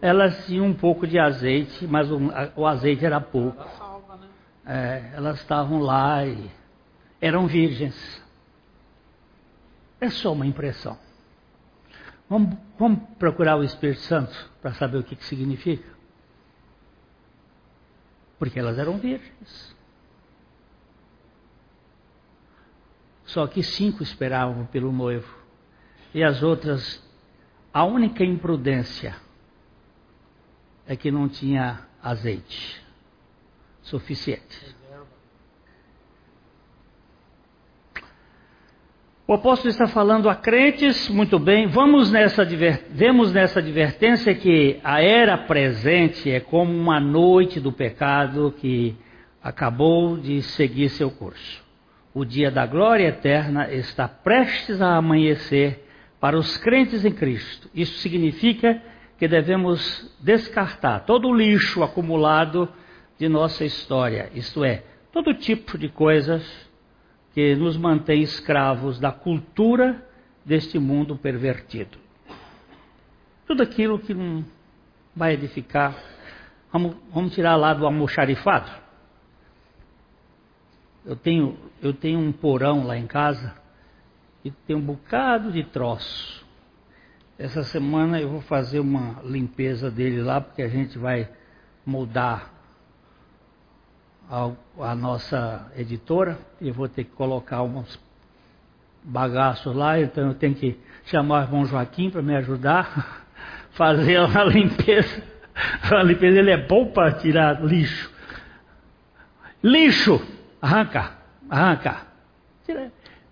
Elas 0.00 0.46
tinham 0.46 0.66
um 0.66 0.74
pouco 0.74 1.06
de 1.06 1.18
azeite, 1.18 1.86
mas 1.86 2.10
o, 2.10 2.18
o 2.56 2.66
azeite 2.66 3.04
era 3.04 3.20
pouco. 3.20 3.62
É, 4.64 5.10
elas 5.14 5.40
estavam 5.40 5.80
lá 5.80 6.24
e 6.24 6.50
eram 7.20 7.46
virgens. 7.46 8.22
É 10.00 10.08
só 10.08 10.32
uma 10.32 10.46
impressão. 10.46 10.98
Vamos, 12.28 12.56
vamos 12.78 13.00
procurar 13.18 13.56
o 13.56 13.64
Espírito 13.64 14.00
Santo 14.00 14.50
para 14.62 14.72
saber 14.74 14.98
o 14.98 15.04
que, 15.04 15.16
que 15.16 15.24
significa? 15.24 15.88
Porque 18.38 18.58
elas 18.58 18.78
eram 18.78 18.98
virgens. 18.98 19.76
Só 23.24 23.46
que 23.46 23.62
cinco 23.62 24.02
esperavam 24.02 24.64
pelo 24.66 24.90
noivo. 24.90 25.38
E 26.14 26.22
as 26.24 26.42
outras, 26.42 27.02
a 27.72 27.84
única 27.84 28.24
imprudência 28.24 29.14
é 30.86 30.96
que 30.96 31.10
não 31.10 31.28
tinha 31.28 31.86
azeite 32.02 32.84
suficiente. 33.82 34.79
O 39.30 39.34
apóstolo 39.34 39.70
está 39.70 39.86
falando 39.86 40.28
a 40.28 40.34
crentes, 40.34 41.08
muito 41.08 41.38
bem, 41.38 41.68
vamos 41.68 42.10
nessa, 42.10 42.44
vemos 42.90 43.32
nessa 43.32 43.60
advertência 43.60 44.34
que 44.34 44.80
a 44.82 45.00
era 45.00 45.38
presente 45.38 46.28
é 46.28 46.40
como 46.40 46.72
uma 46.72 46.98
noite 46.98 47.60
do 47.60 47.70
pecado 47.70 48.52
que 48.58 48.96
acabou 49.40 50.16
de 50.16 50.42
seguir 50.42 50.88
seu 50.88 51.12
curso. 51.12 51.64
O 52.12 52.24
dia 52.24 52.50
da 52.50 52.66
glória 52.66 53.06
eterna 53.06 53.72
está 53.72 54.08
prestes 54.08 54.82
a 54.82 54.96
amanhecer 54.96 55.86
para 56.18 56.36
os 56.36 56.56
crentes 56.56 57.04
em 57.04 57.12
Cristo. 57.12 57.70
Isso 57.72 57.98
significa 58.00 58.82
que 59.16 59.28
devemos 59.28 60.12
descartar 60.20 61.04
todo 61.04 61.28
o 61.28 61.32
lixo 61.32 61.84
acumulado 61.84 62.68
de 63.16 63.28
nossa 63.28 63.64
história, 63.64 64.28
isto 64.34 64.64
é, 64.64 64.82
todo 65.12 65.32
tipo 65.34 65.78
de 65.78 65.88
coisas 65.88 66.68
que 67.32 67.54
nos 67.54 67.76
mantém 67.76 68.22
escravos 68.22 68.98
da 68.98 69.12
cultura 69.12 70.06
deste 70.44 70.78
mundo 70.78 71.16
pervertido. 71.16 71.98
Tudo 73.46 73.62
aquilo 73.62 73.98
que 73.98 74.14
não 74.14 74.44
vai 75.14 75.34
edificar, 75.34 75.96
vamos, 76.72 76.96
vamos 77.12 77.34
tirar 77.34 77.56
lá 77.56 77.74
do 77.74 77.84
almoxarifado. 77.84 78.70
Eu 81.04 81.16
tenho, 81.16 81.58
eu 81.82 81.92
tenho 81.92 82.18
um 82.18 82.32
porão 82.32 82.86
lá 82.86 82.96
em 82.96 83.06
casa 83.06 83.54
e 84.44 84.50
tem 84.50 84.76
um 84.76 84.80
bocado 84.80 85.50
de 85.52 85.64
troço. 85.64 86.44
Essa 87.38 87.62
semana 87.64 88.20
eu 88.20 88.28
vou 88.28 88.40
fazer 88.42 88.80
uma 88.80 89.20
limpeza 89.24 89.90
dele 89.90 90.22
lá, 90.22 90.40
porque 90.40 90.62
a 90.62 90.68
gente 90.68 90.98
vai 90.98 91.28
mudar 91.86 92.59
a, 94.30 94.94
nossa 94.94 95.66
editora, 95.76 96.38
e 96.60 96.70
vou 96.70 96.88
ter 96.88 97.04
que 97.04 97.10
colocar 97.10 97.62
uns 97.62 97.98
bagaços 99.02 99.74
lá, 99.74 100.00
então 100.00 100.28
eu 100.28 100.34
tenho 100.34 100.54
que 100.54 100.78
chamar 101.06 101.40
o 101.40 101.42
irmão 101.44 101.64
Joaquim 101.66 102.10
para 102.10 102.22
me 102.22 102.36
ajudar, 102.36 103.24
fazer 103.72 104.18
a 104.18 104.44
limpeza. 104.44 105.30
A 105.90 106.02
limpeza 106.02 106.38
ele 106.38 106.52
é 106.52 106.56
bom 106.56 106.86
para 106.86 107.12
tirar 107.12 107.62
lixo. 107.62 108.10
Lixo! 109.62 110.24
Arranca, 110.62 111.12
arranca. 111.50 112.06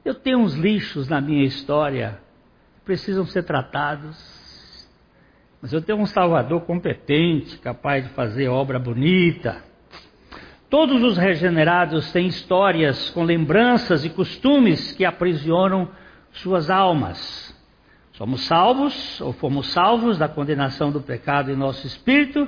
Eu 0.04 0.14
tenho 0.14 0.40
uns 0.40 0.54
lixos 0.54 1.08
na 1.08 1.22
minha 1.22 1.44
história 1.44 2.18
que 2.74 2.80
precisam 2.84 3.24
ser 3.24 3.44
tratados. 3.44 4.18
Mas 5.62 5.72
eu 5.72 5.80
tenho 5.80 5.98
um 5.98 6.06
Salvador 6.06 6.60
competente, 6.62 7.56
capaz 7.58 8.04
de 8.04 8.10
fazer 8.10 8.48
obra 8.48 8.78
bonita. 8.78 9.62
Todos 10.70 11.02
os 11.02 11.16
regenerados 11.16 12.12
têm 12.12 12.26
histórias 12.26 13.08
com 13.10 13.24
lembranças 13.24 14.04
e 14.04 14.10
costumes 14.10 14.92
que 14.92 15.04
aprisionam 15.04 15.88
suas 16.32 16.68
almas. 16.68 17.56
Somos 18.12 18.44
salvos, 18.44 19.20
ou 19.20 19.32
fomos 19.32 19.68
salvos 19.68 20.18
da 20.18 20.28
condenação 20.28 20.90
do 20.90 21.00
pecado 21.00 21.50
em 21.50 21.56
nosso 21.56 21.86
espírito, 21.86 22.46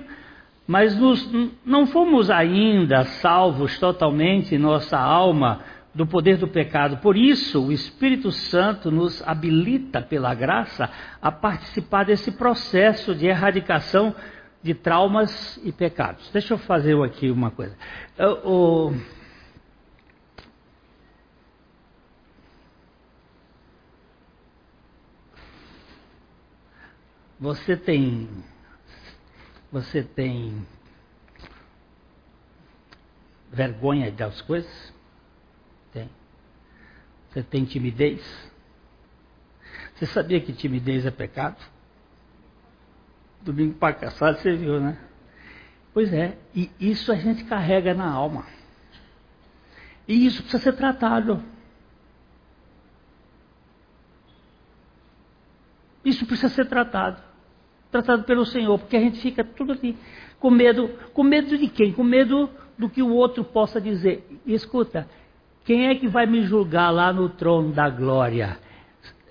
mas 0.67 0.95
nos, 0.99 1.27
não 1.65 1.87
fomos 1.87 2.31
ainda 2.31 3.05
salvos 3.05 3.79
totalmente 3.79 4.55
em 4.55 4.59
nossa 4.59 4.99
alma 4.99 5.61
do 5.95 6.07
poder 6.07 6.37
do 6.37 6.47
pecado. 6.47 6.99
Por 6.99 7.17
isso, 7.17 7.67
o 7.67 7.73
Espírito 7.73 8.31
Santo 8.31 8.91
nos 8.91 9.27
habilita 9.27 10.03
pela 10.03 10.35
graça 10.35 10.91
a 11.23 11.33
participar 11.33 12.05
desse 12.05 12.33
processo 12.33 13.15
de 13.15 13.27
erradicação 13.27 14.15
de 14.63 14.75
traumas 14.75 15.59
e 15.65 15.73
pecados. 15.73 16.31
Deixa 16.31 16.55
eu 16.55 16.59
fazer 16.59 17.01
aqui 17.03 17.31
uma 17.31 17.51
coisa. 17.51 17.77
O, 18.45 18.93
você 27.39 27.77
tem 27.77 28.29
você 29.73 30.03
tem 30.03 30.67
vergonha 33.53 34.11
das 34.11 34.41
coisas? 34.43 34.93
Tem. 35.93 36.11
Você 37.31 37.43
tem 37.43 37.65
timidez? 37.65 38.21
Você 39.95 40.07
sabia 40.07 40.41
que 40.41 40.53
timidez 40.53 41.07
é 41.07 41.11
pecado? 41.11 41.57
Domingo 43.43 43.75
passado 43.75 44.39
você 44.39 44.55
viu, 44.55 44.81
né? 44.81 44.99
Pois 45.93 46.13
é, 46.13 46.37
e 46.55 46.71
isso 46.79 47.11
a 47.11 47.17
gente 47.17 47.45
carrega 47.45 47.95
na 47.95 48.09
alma. 48.09 48.45
E 50.07 50.27
isso 50.27 50.43
precisa 50.43 50.63
ser 50.63 50.73
tratado. 50.75 51.43
Isso 56.05 56.27
precisa 56.27 56.49
ser 56.49 56.67
tratado. 56.67 57.23
Tratado 57.91 58.25
pelo 58.25 58.45
Senhor, 58.47 58.79
porque 58.79 58.97
a 58.97 59.01
gente 59.01 59.21
fica 59.21 59.43
tudo 59.43 59.73
ali 59.73 59.97
com 60.39 60.51
medo. 60.51 60.89
Com 61.13 61.23
medo 61.23 61.57
de 61.57 61.69
quem? 61.69 61.93
Com 61.93 62.05
medo 62.05 62.49
do 62.79 62.89
que 62.89 63.03
o 63.03 63.13
outro 63.13 63.45
possa 63.45 63.81
dizer. 63.81 64.27
E 64.47 64.55
escuta, 64.55 65.09
quem 65.65 65.89
é 65.89 65.95
que 65.95 66.09
vai 66.09 66.27
me 66.27 66.43
julgar 66.43 66.91
lá 66.91 67.13
no 67.13 67.29
trono 67.29 67.73
da 67.73 67.89
glória? 67.89 68.59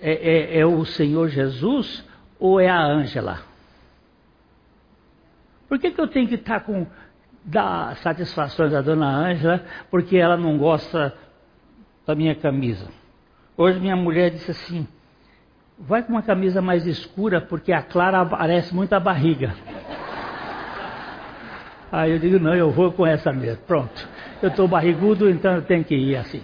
É, 0.00 0.12
é, 0.12 0.58
é 0.60 0.66
o 0.66 0.84
Senhor 0.84 1.28
Jesus 1.28 2.04
ou 2.38 2.60
é 2.60 2.68
a 2.68 2.82
Ângela? 2.82 3.49
Por 5.70 5.78
que, 5.78 5.92
que 5.92 6.00
eu 6.00 6.08
tenho 6.08 6.26
que 6.26 6.34
estar 6.34 6.58
com 6.64 6.84
dar 7.44 7.96
satisfações 7.98 8.74
à 8.74 8.80
dona 8.80 9.06
Ângela 9.06 9.64
porque 9.88 10.16
ela 10.16 10.36
não 10.36 10.58
gosta 10.58 11.14
da 12.04 12.12
minha 12.12 12.34
camisa? 12.34 12.88
Hoje 13.56 13.78
minha 13.78 13.94
mulher 13.94 14.32
disse 14.32 14.50
assim: 14.50 14.84
vai 15.78 16.02
com 16.02 16.10
uma 16.10 16.22
camisa 16.22 16.60
mais 16.60 16.84
escura 16.88 17.40
porque 17.40 17.72
a 17.72 17.82
Clara 17.82 18.20
aparece 18.20 18.74
muito 18.74 18.92
a 18.94 18.98
barriga. 18.98 19.54
Aí 21.92 22.10
eu 22.10 22.18
digo: 22.18 22.40
não, 22.40 22.52
eu 22.52 22.72
vou 22.72 22.90
com 22.90 23.06
essa 23.06 23.32
mesmo. 23.32 23.62
Pronto. 23.62 24.08
Eu 24.42 24.48
estou 24.48 24.66
barrigudo, 24.66 25.30
então 25.30 25.54
eu 25.54 25.62
tenho 25.62 25.84
que 25.84 25.94
ir 25.94 26.16
assim. 26.16 26.42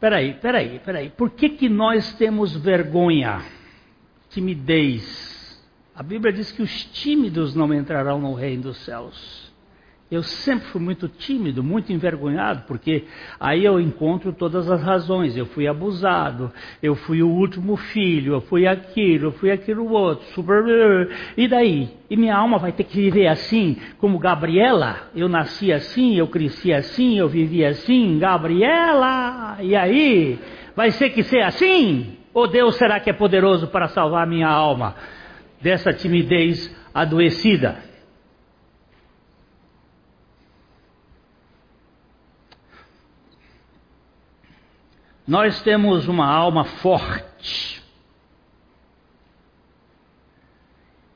Peraí, 0.00 0.34
peraí, 0.34 0.80
peraí. 0.80 1.10
Por 1.10 1.30
que, 1.30 1.50
que 1.50 1.68
nós 1.68 2.12
temos 2.14 2.56
vergonha, 2.56 3.40
timidez? 4.30 5.31
A 5.94 6.02
Bíblia 6.02 6.32
diz 6.32 6.50
que 6.50 6.62
os 6.62 6.84
tímidos 6.86 7.54
não 7.54 7.72
entrarão 7.74 8.18
no 8.18 8.32
reino 8.32 8.62
dos 8.62 8.78
céus. 8.78 9.52
Eu 10.10 10.22
sempre 10.22 10.66
fui 10.68 10.80
muito 10.80 11.06
tímido, 11.06 11.62
muito 11.62 11.92
envergonhado, 11.92 12.64
porque 12.66 13.04
aí 13.38 13.64
eu 13.64 13.78
encontro 13.78 14.32
todas 14.32 14.70
as 14.70 14.82
razões. 14.82 15.36
Eu 15.36 15.44
fui 15.46 15.66
abusado, 15.66 16.50
eu 16.82 16.94
fui 16.94 17.22
o 17.22 17.28
último 17.28 17.76
filho, 17.76 18.34
eu 18.34 18.40
fui 18.40 18.66
aquilo, 18.66 19.26
eu 19.26 19.32
fui 19.32 19.50
aquilo 19.50 19.90
outro, 19.90 20.26
super. 20.34 21.10
E 21.36 21.46
daí? 21.46 21.90
E 22.08 22.16
minha 22.16 22.36
alma 22.36 22.58
vai 22.58 22.72
ter 22.72 22.84
que 22.84 22.96
viver 22.96 23.26
assim, 23.26 23.76
como 23.98 24.18
Gabriela? 24.18 25.10
Eu 25.14 25.28
nasci 25.28 25.72
assim, 25.72 26.14
eu 26.14 26.26
cresci 26.26 26.72
assim, 26.72 27.18
eu 27.18 27.28
vivi 27.28 27.64
assim, 27.64 28.18
Gabriela! 28.18 29.58
E 29.60 29.76
aí? 29.76 30.38
Vai 30.74 30.90
ser 30.90 31.10
que 31.10 31.22
ser 31.22 31.42
assim? 31.42 32.16
Ou 32.32 32.46
Deus 32.46 32.76
será 32.76 32.98
que 32.98 33.10
é 33.10 33.14
poderoso 33.14 33.66
para 33.68 33.88
salvar 33.88 34.26
minha 34.26 34.48
alma 34.48 34.94
dessa 35.62 35.92
timidez 35.92 36.74
adoecida? 36.92 37.82
Nós 45.26 45.62
temos 45.62 46.08
uma 46.08 46.26
alma 46.26 46.64
forte. 46.64 47.80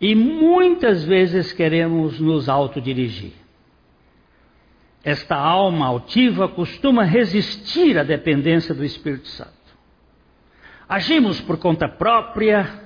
E 0.01 0.15
muitas 0.15 1.03
vezes 1.05 1.53
queremos 1.53 2.21
nos 2.21 2.49
autodirigir. 2.49 3.33
Esta 5.03 5.37
alma 5.37 5.87
altiva 5.87 6.49
costuma 6.49 7.03
resistir 7.05 7.99
à 7.99 8.03
dependência 8.03 8.75
do 8.75 8.85
Espírito 8.85 9.29
Santo. 9.29 9.53
Agimos 10.89 11.41
por 11.41 11.59
conta 11.59 11.89
própria 11.89 12.86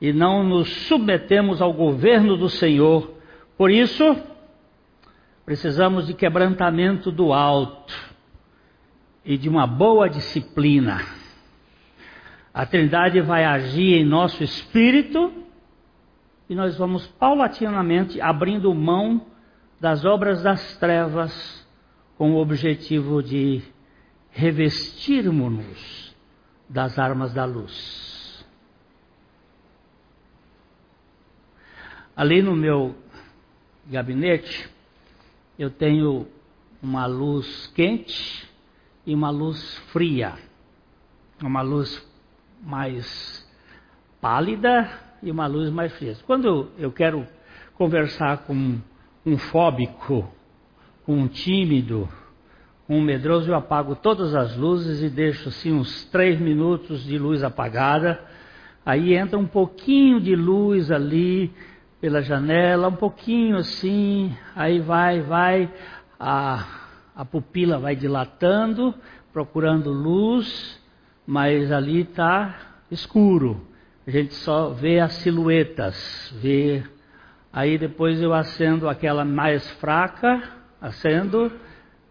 e 0.00 0.12
não 0.12 0.44
nos 0.44 0.68
submetemos 0.86 1.60
ao 1.60 1.72
governo 1.72 2.36
do 2.36 2.48
Senhor. 2.48 3.14
Por 3.56 3.70
isso, 3.70 4.16
precisamos 5.44 6.06
de 6.06 6.14
quebrantamento 6.14 7.10
do 7.10 7.32
alto 7.32 7.94
e 9.24 9.36
de 9.36 9.48
uma 9.48 9.66
boa 9.66 10.08
disciplina. 10.08 11.00
A 12.54 12.64
Trindade 12.64 13.20
vai 13.20 13.44
agir 13.44 13.94
em 13.94 14.04
nosso 14.04 14.42
espírito 14.42 15.32
e 16.48 16.54
nós 16.54 16.76
vamos 16.76 17.06
paulatinamente 17.06 18.20
abrindo 18.20 18.74
mão 18.74 19.26
das 19.80 20.04
obras 20.04 20.42
das 20.42 20.76
trevas 20.78 21.66
com 22.16 22.32
o 22.32 22.38
objetivo 22.38 23.22
de 23.22 23.62
revestirmos-nos 24.30 26.16
das 26.68 26.98
armas 26.98 27.32
da 27.32 27.44
luz. 27.44 28.07
Ali 32.18 32.42
no 32.42 32.56
meu 32.56 32.96
gabinete, 33.88 34.68
eu 35.56 35.70
tenho 35.70 36.26
uma 36.82 37.06
luz 37.06 37.68
quente 37.76 38.44
e 39.06 39.14
uma 39.14 39.30
luz 39.30 39.78
fria, 39.92 40.34
uma 41.40 41.62
luz 41.62 42.04
mais 42.60 43.48
pálida 44.20 44.90
e 45.22 45.30
uma 45.30 45.46
luz 45.46 45.70
mais 45.70 45.92
fria. 45.92 46.16
Quando 46.26 46.72
eu 46.76 46.90
quero 46.90 47.24
conversar 47.74 48.38
com 48.38 48.80
um 49.24 49.38
fóbico, 49.38 50.28
com 51.04 51.18
um 51.18 51.28
tímido, 51.28 52.08
com 52.88 52.98
um 52.98 53.00
medroso, 53.00 53.48
eu 53.48 53.54
apago 53.54 53.94
todas 53.94 54.34
as 54.34 54.56
luzes 54.56 55.02
e 55.02 55.08
deixo 55.08 55.50
assim 55.50 55.72
uns 55.72 56.04
três 56.06 56.40
minutos 56.40 57.04
de 57.04 57.16
luz 57.16 57.44
apagada. 57.44 58.20
Aí 58.84 59.14
entra 59.14 59.38
um 59.38 59.46
pouquinho 59.46 60.18
de 60.20 60.34
luz 60.34 60.90
ali 60.90 61.54
pela 62.00 62.22
janela, 62.22 62.88
um 62.88 62.96
pouquinho 62.96 63.56
assim, 63.56 64.36
aí 64.54 64.80
vai, 64.80 65.20
vai, 65.20 65.72
a 66.18 66.78
a 67.18 67.24
pupila 67.24 67.80
vai 67.80 67.96
dilatando, 67.96 68.94
procurando 69.32 69.90
luz, 69.90 70.80
mas 71.26 71.72
ali 71.72 72.02
está 72.02 72.54
escuro. 72.92 73.60
A 74.06 74.10
gente 74.12 74.34
só 74.34 74.68
vê 74.68 75.00
as 75.00 75.14
silhuetas, 75.14 76.32
vê. 76.40 76.84
Aí 77.52 77.76
depois 77.76 78.22
eu 78.22 78.32
acendo 78.32 78.88
aquela 78.88 79.24
mais 79.24 79.68
fraca, 79.80 80.40
acendo, 80.80 81.50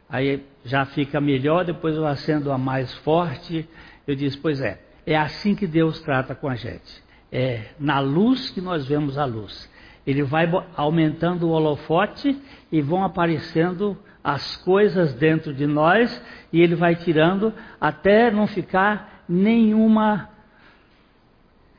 aí 0.09 0.45
já 0.65 0.83
fica 0.87 1.21
melhor, 1.21 1.63
depois 1.63 1.95
eu 1.95 2.05
acendo 2.05 2.51
a 2.51 2.57
mais 2.57 2.93
forte. 2.95 3.65
Eu 4.05 4.13
disse, 4.13 4.37
pois 4.37 4.59
é, 4.59 4.81
é 5.05 5.15
assim 5.15 5.55
que 5.55 5.65
Deus 5.65 6.01
trata 6.01 6.35
com 6.35 6.49
a 6.49 6.55
gente. 6.55 7.01
É 7.31 7.67
na 7.79 8.01
luz 8.01 8.49
que 8.49 8.59
nós 8.59 8.85
vemos 8.85 9.17
a 9.17 9.23
luz. 9.23 9.69
Ele 10.07 10.23
vai 10.23 10.49
aumentando 10.77 11.49
o 11.49 11.51
holofote 11.51 12.41
e 12.71 12.81
vão 12.81 13.03
aparecendo 13.03 13.97
as 14.23 14.55
coisas 14.55 15.13
dentro 15.13 15.53
de 15.53 15.67
nós 15.67 16.23
e 16.51 16.61
ele 16.61 16.75
vai 16.75 16.95
tirando 16.95 17.53
até 17.79 18.31
não 18.31 18.47
ficar 18.47 19.23
nenhuma 19.27 20.29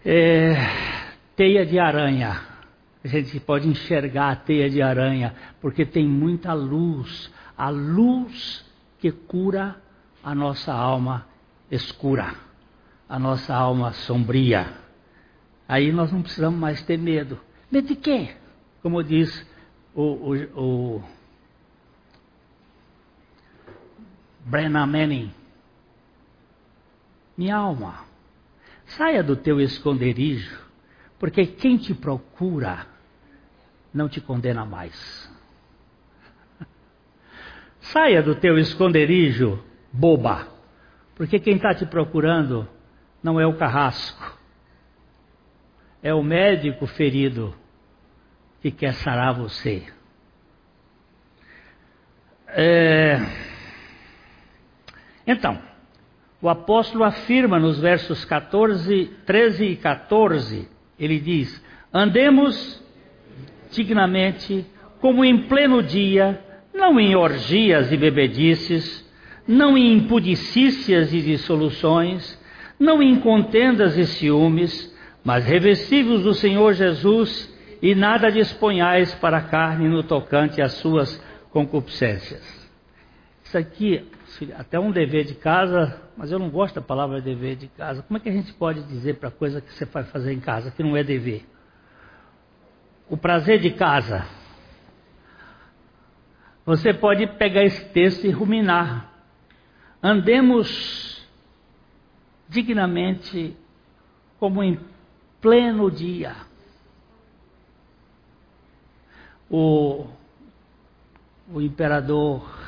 é, 0.04 0.54
teia 1.34 1.64
de 1.64 1.78
aranha. 1.78 2.38
A 3.02 3.08
gente 3.08 3.40
pode 3.40 3.66
enxergar 3.66 4.30
a 4.30 4.36
teia 4.36 4.68
de 4.68 4.82
aranha 4.82 5.34
porque 5.58 5.86
tem 5.86 6.06
muita 6.06 6.52
luz, 6.52 7.32
a 7.56 7.70
luz 7.70 8.62
que 8.98 9.10
cura 9.10 9.76
a 10.22 10.34
nossa 10.34 10.72
alma 10.72 11.26
escura, 11.70 12.34
a 13.08 13.18
nossa 13.18 13.54
alma 13.54 13.92
sombria. 13.92 14.66
Aí 15.66 15.90
nós 15.92 16.12
não 16.12 16.20
precisamos 16.20 16.60
mais 16.60 16.82
ter 16.82 16.98
medo. 16.98 17.38
Quê? 18.02 18.34
Como 18.82 19.02
diz 19.02 19.46
o, 19.94 20.02
o, 20.02 20.96
o 20.96 21.04
Brenna 24.44 24.86
Manning. 24.86 25.30
Minha 27.36 27.56
alma, 27.56 28.04
saia 28.86 29.22
do 29.22 29.36
teu 29.36 29.60
esconderijo, 29.60 30.58
porque 31.18 31.46
quem 31.46 31.76
te 31.76 31.94
procura 31.94 32.86
não 33.92 34.08
te 34.08 34.20
condena 34.20 34.64
mais. 34.64 35.30
Saia 37.80 38.22
do 38.22 38.34
teu 38.34 38.58
esconderijo, 38.58 39.62
boba, 39.92 40.48
porque 41.14 41.38
quem 41.38 41.56
está 41.56 41.74
te 41.74 41.86
procurando 41.86 42.68
não 43.22 43.40
é 43.40 43.46
o 43.46 43.56
carrasco, 43.56 44.37
é 46.02 46.14
o 46.14 46.22
médico 46.22 46.86
ferido 46.86 47.54
que 48.60 48.70
quer 48.70 48.94
sarar 48.94 49.34
você. 49.34 49.84
É... 52.48 53.20
Então, 55.26 55.58
o 56.40 56.48
apóstolo 56.48 57.04
afirma 57.04 57.58
nos 57.58 57.78
versos 57.78 58.24
14, 58.24 59.10
13 59.26 59.64
e 59.64 59.76
14, 59.76 60.68
ele 60.98 61.20
diz: 61.20 61.62
Andemos 61.92 62.82
dignamente, 63.70 64.64
como 65.00 65.24
em 65.24 65.46
pleno 65.46 65.82
dia, 65.82 66.42
não 66.72 66.98
em 66.98 67.14
orgias 67.14 67.92
e 67.92 67.96
bebedices, 67.96 69.06
não 69.46 69.76
em 69.76 69.94
impudicícias 69.94 71.12
e 71.12 71.20
dissoluções, 71.20 72.38
não 72.78 73.02
em 73.02 73.18
contendas 73.20 73.96
e 73.96 74.06
ciúmes, 74.06 74.96
mas 75.28 75.44
revestivos 75.44 76.22
do 76.22 76.32
Senhor 76.32 76.72
Jesus 76.72 77.54
e 77.82 77.94
nada 77.94 78.32
disponhais 78.32 79.14
para 79.16 79.36
a 79.36 79.42
carne 79.42 79.86
no 79.86 80.02
tocante 80.02 80.62
às 80.62 80.72
suas 80.72 81.22
concupiscências. 81.50 82.42
Isso 83.44 83.58
aqui 83.58 84.10
até 84.56 84.80
um 84.80 84.90
dever 84.90 85.26
de 85.26 85.34
casa, 85.34 86.00
mas 86.16 86.32
eu 86.32 86.38
não 86.38 86.48
gosto 86.48 86.76
da 86.76 86.80
palavra 86.80 87.20
dever 87.20 87.56
de 87.56 87.68
casa. 87.68 88.02
Como 88.04 88.16
é 88.16 88.20
que 88.20 88.30
a 88.30 88.32
gente 88.32 88.54
pode 88.54 88.82
dizer 88.84 89.16
para 89.16 89.30
coisa 89.30 89.60
que 89.60 89.70
você 89.70 89.84
vai 89.84 90.04
fazer 90.04 90.32
em 90.32 90.40
casa 90.40 90.70
que 90.70 90.82
não 90.82 90.96
é 90.96 91.04
dever? 91.04 91.44
O 93.10 93.18
prazer 93.18 93.60
de 93.60 93.72
casa. 93.72 94.24
Você 96.64 96.94
pode 96.94 97.26
pegar 97.36 97.64
esse 97.64 97.84
texto 97.90 98.24
e 98.24 98.30
ruminar. 98.30 99.12
Andemos 100.02 101.22
dignamente 102.48 103.54
como 104.38 104.62
em 104.62 104.80
pleno 105.40 105.90
dia. 105.90 106.48
o, 109.50 110.06
o 111.52 111.60
imperador 111.60 112.58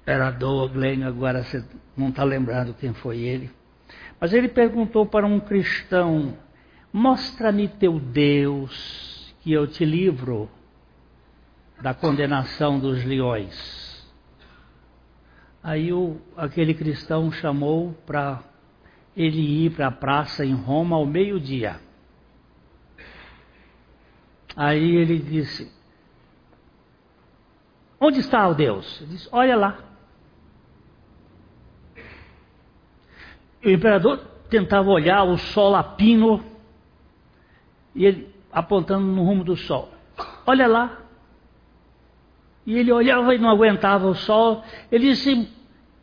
imperador 0.00 0.70
Glenn, 0.70 1.04
agora 1.04 1.44
você 1.44 1.64
não 1.96 2.08
está 2.08 2.24
lembrando 2.24 2.74
quem 2.74 2.92
foi 2.92 3.18
ele. 3.18 3.50
Mas 4.20 4.32
ele 4.32 4.48
perguntou 4.48 5.06
para 5.06 5.26
um 5.26 5.38
cristão: 5.38 6.36
Mostra-me 6.92 7.68
teu 7.68 7.98
Deus, 7.98 9.34
que 9.40 9.52
eu 9.52 9.66
te 9.66 9.84
livro 9.84 10.50
da 11.80 11.94
condenação 11.94 12.78
dos 12.78 13.04
leões. 13.04 13.89
Aí 15.62 15.92
o, 15.92 16.20
aquele 16.36 16.72
cristão 16.72 17.30
chamou 17.30 17.92
para 18.06 18.42
ele 19.16 19.66
ir 19.66 19.70
para 19.70 19.88
a 19.88 19.92
praça 19.92 20.44
em 20.44 20.54
Roma 20.54 20.96
ao 20.96 21.04
meio-dia. 21.04 21.80
Aí 24.56 24.96
ele 24.96 25.18
disse: 25.18 25.70
Onde 28.00 28.20
está 28.20 28.48
o 28.48 28.54
Deus? 28.54 29.00
Ele 29.02 29.10
disse: 29.10 29.28
Olha 29.30 29.56
lá. 29.56 29.78
O 33.62 33.68
imperador 33.68 34.18
tentava 34.48 34.88
olhar 34.88 35.22
o 35.24 35.36
sol 35.36 35.76
a 35.76 35.84
pino 35.84 36.42
e 37.94 38.06
ele 38.06 38.34
apontando 38.50 39.06
no 39.06 39.22
rumo 39.22 39.44
do 39.44 39.56
sol. 39.56 39.92
Olha 40.46 40.66
lá. 40.66 41.09
E 42.70 42.78
ele 42.78 42.92
olhava 42.92 43.34
e 43.34 43.38
não 43.38 43.50
aguentava 43.50 44.06
o 44.06 44.14
sol. 44.14 44.62
Ele 44.92 45.08
disse: 45.08 45.50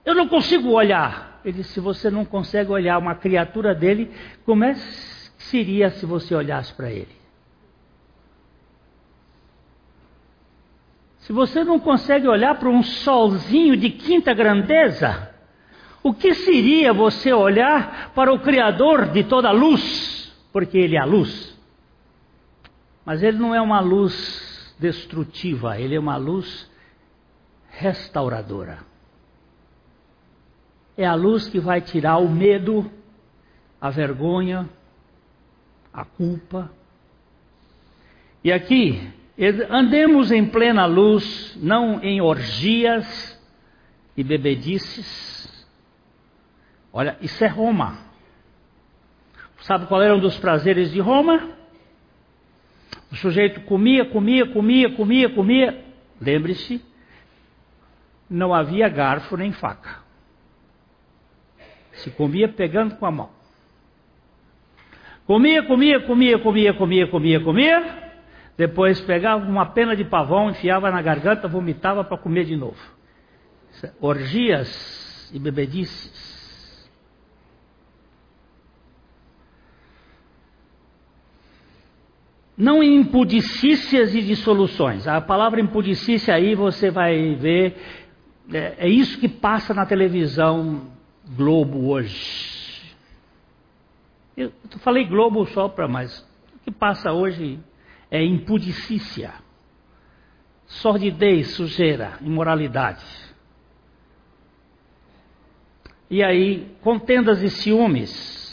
Eu 0.05 0.13
não 0.13 0.27
consigo 0.27 0.71
olhar. 0.71 1.39
Ele 1.45 1.59
disse: 1.59 1.75
Se 1.75 1.79
você 1.79 2.11
não 2.11 2.25
consegue 2.25 2.69
olhar 2.69 2.97
uma 2.97 3.15
criatura 3.15 3.73
dele, 3.73 4.11
como 4.45 4.65
é 4.65 4.73
que 4.73 4.79
seria 5.45 5.89
se 5.91 6.05
você 6.05 6.35
olhasse 6.35 6.73
para 6.73 6.91
ele? 6.91 7.15
Se 11.19 11.31
você 11.31 11.63
não 11.63 11.79
consegue 11.79 12.27
olhar 12.27 12.55
para 12.55 12.67
um 12.67 12.83
solzinho 12.83 13.77
de 13.77 13.89
quinta 13.89 14.33
grandeza, 14.33 15.33
o 16.03 16.13
que 16.13 16.33
seria 16.33 16.91
você 16.91 17.31
olhar 17.31 18.11
para 18.13 18.33
o 18.33 18.39
Criador 18.39 19.05
de 19.05 19.23
toda 19.23 19.47
a 19.47 19.53
luz? 19.53 20.35
Porque 20.51 20.77
Ele 20.77 20.97
é 20.97 20.99
a 20.99 21.05
luz. 21.05 21.57
Mas 23.05 23.23
Ele 23.23 23.37
não 23.37 23.55
é 23.55 23.61
uma 23.61 23.79
luz 23.79 24.56
destrutiva, 24.79 25.79
ele 25.79 25.95
é 25.95 25.99
uma 25.99 26.17
luz 26.17 26.69
restauradora. 27.69 28.79
É 30.97 31.05
a 31.05 31.13
luz 31.13 31.47
que 31.47 31.59
vai 31.59 31.81
tirar 31.81 32.17
o 32.17 32.29
medo, 32.29 32.89
a 33.79 33.89
vergonha, 33.89 34.67
a 35.93 36.03
culpa. 36.03 36.71
E 38.43 38.51
aqui, 38.51 39.11
andemos 39.69 40.31
em 40.31 40.45
plena 40.45 40.85
luz, 40.85 41.55
não 41.61 42.01
em 42.03 42.21
orgias 42.21 43.39
e 44.15 44.23
bebedices. 44.23 45.67
Olha, 46.91 47.17
isso 47.21 47.43
é 47.43 47.47
Roma. 47.47 47.99
Sabe 49.61 49.85
qual 49.87 50.01
era 50.01 50.15
um 50.15 50.19
dos 50.19 50.37
prazeres 50.37 50.91
de 50.91 50.99
Roma? 50.99 51.56
O 53.11 53.15
sujeito 53.15 53.61
comia, 53.61 54.05
comia, 54.05 54.45
comia, 54.47 54.89
comia, 54.89 55.29
comia. 55.29 55.85
Lembre-se, 56.19 56.83
não 58.29 58.53
havia 58.53 58.89
garfo 58.89 59.37
nem 59.37 59.51
faca. 59.51 59.99
Se 61.93 62.11
comia 62.11 62.47
pegando 62.47 62.95
com 62.95 63.05
a 63.05 63.11
mão. 63.11 63.29
Comia, 65.25 65.63
comia, 65.63 65.99
comia, 65.99 66.39
comia, 66.39 66.73
comia, 66.73 67.07
comia, 67.07 67.39
comia. 67.39 68.07
Depois 68.57 68.99
pegava 69.01 69.45
uma 69.45 69.67
pena 69.67 69.95
de 69.95 70.03
pavão, 70.03 70.49
enfiava 70.49 70.89
na 70.89 71.01
garganta, 71.01 71.47
vomitava 71.47 72.03
para 72.03 72.17
comer 72.17 72.45
de 72.45 72.55
novo. 72.55 72.79
Orgias 74.01 75.31
e 75.33 75.39
bebedices. 75.39 76.36
Não 82.57 82.81
em 82.81 82.95
impudicícias 82.95 84.15
e 84.15 84.21
dissoluções. 84.23 85.07
A 85.07 85.21
palavra 85.21 85.61
impudicícia 85.61 86.33
aí 86.33 86.55
você 86.55 86.89
vai 86.89 87.35
ver, 87.35 87.77
é, 88.51 88.75
é 88.79 88.89
isso 88.89 89.19
que 89.19 89.29
passa 89.29 89.75
na 89.75 89.85
televisão 89.85 90.87
Globo 91.35 91.89
hoje. 91.89 92.57
Eu, 94.35 94.51
falei 94.79 95.05
Globo 95.05 95.45
só 95.47 95.67
para, 95.67 95.87
mas 95.87 96.19
o 96.55 96.59
que 96.63 96.71
passa 96.71 97.11
hoje 97.11 97.59
é 98.09 98.23
impudicícia, 98.23 99.33
sordidez, 100.65 101.51
sujeira, 101.51 102.17
imoralidade. 102.21 103.05
E 106.09 106.23
aí, 106.23 106.71
contendas 106.81 107.43
e 107.43 107.49
ciúmes, 107.49 108.46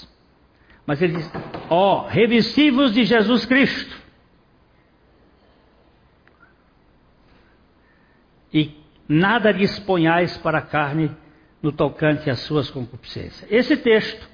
mas 0.87 1.01
ele 1.01 1.17
diz: 1.17 1.31
ó, 1.71 2.03
oh, 2.05 2.09
revestivos 2.09 2.93
de 2.93 3.05
Jesus 3.05 3.45
Cristo. 3.47 4.03
E 8.53 8.73
nada 9.09 9.53
disponhais 9.53 10.37
para 10.39 10.59
a 10.59 10.63
carne 10.63 11.11
no 11.63 11.73
tocante 11.73 12.31
às 12.31 12.41
suas 12.41 12.71
concupiscências. 12.71 13.51
Esse 13.51 13.77
texto 13.77 14.29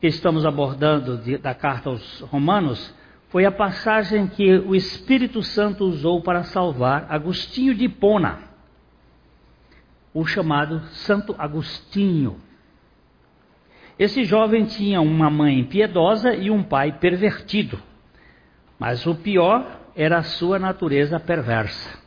que 0.00 0.06
estamos 0.06 0.44
abordando 0.44 1.18
de, 1.18 1.38
da 1.38 1.54
carta 1.54 1.90
aos 1.90 2.20
Romanos 2.22 2.92
foi 3.28 3.44
a 3.44 3.52
passagem 3.52 4.26
que 4.26 4.58
o 4.58 4.74
Espírito 4.74 5.42
Santo 5.42 5.84
usou 5.84 6.22
para 6.22 6.42
salvar 6.42 7.06
Agostinho 7.08 7.74
de 7.74 7.84
Hipona, 7.84 8.40
o 10.12 10.26
chamado 10.26 10.80
Santo 10.88 11.34
Agostinho. 11.38 12.40
Esse 14.02 14.24
jovem 14.24 14.64
tinha 14.64 15.00
uma 15.00 15.30
mãe 15.30 15.62
piedosa 15.62 16.34
e 16.34 16.50
um 16.50 16.60
pai 16.60 16.90
pervertido. 16.90 17.80
Mas 18.76 19.06
o 19.06 19.14
pior 19.14 19.80
era 19.94 20.18
a 20.18 20.24
sua 20.24 20.58
natureza 20.58 21.20
perversa. 21.20 22.00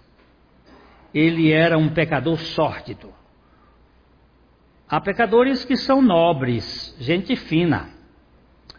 Ele 1.13 1.53
era 1.53 1.77
um 1.77 1.87
pecador 1.87 2.37
sórdido. 2.37 3.13
Há 4.89 4.99
pecadores 4.99 5.63
que 5.63 5.77
são 5.77 6.01
nobres, 6.01 6.93
gente 6.99 7.33
fina, 7.37 7.87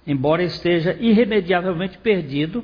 embora 0.07 0.43
esteja 0.43 0.93
irremediavelmente 1.01 1.97
perdido, 1.97 2.63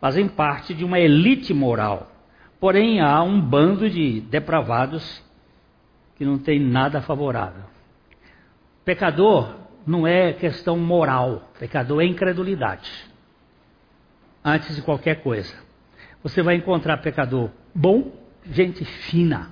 fazem 0.00 0.28
parte 0.28 0.74
de 0.74 0.84
uma 0.84 1.00
elite 1.00 1.52
moral. 1.52 2.12
Porém, 2.60 3.00
há 3.00 3.20
um 3.20 3.40
bando 3.40 3.90
de 3.90 4.20
depravados 4.20 5.24
que 6.14 6.24
não 6.24 6.38
tem 6.38 6.60
nada 6.60 7.02
favorável. 7.02 7.75
Pecador 8.86 9.52
não 9.84 10.06
é 10.06 10.32
questão 10.32 10.78
moral, 10.78 11.50
pecador 11.58 12.00
é 12.00 12.06
incredulidade. 12.06 12.88
Antes 14.44 14.76
de 14.76 14.82
qualquer 14.82 15.24
coisa. 15.24 15.52
Você 16.22 16.40
vai 16.40 16.54
encontrar 16.54 16.98
pecador 16.98 17.50
bom, 17.74 18.12
gente 18.44 18.84
fina. 18.84 19.50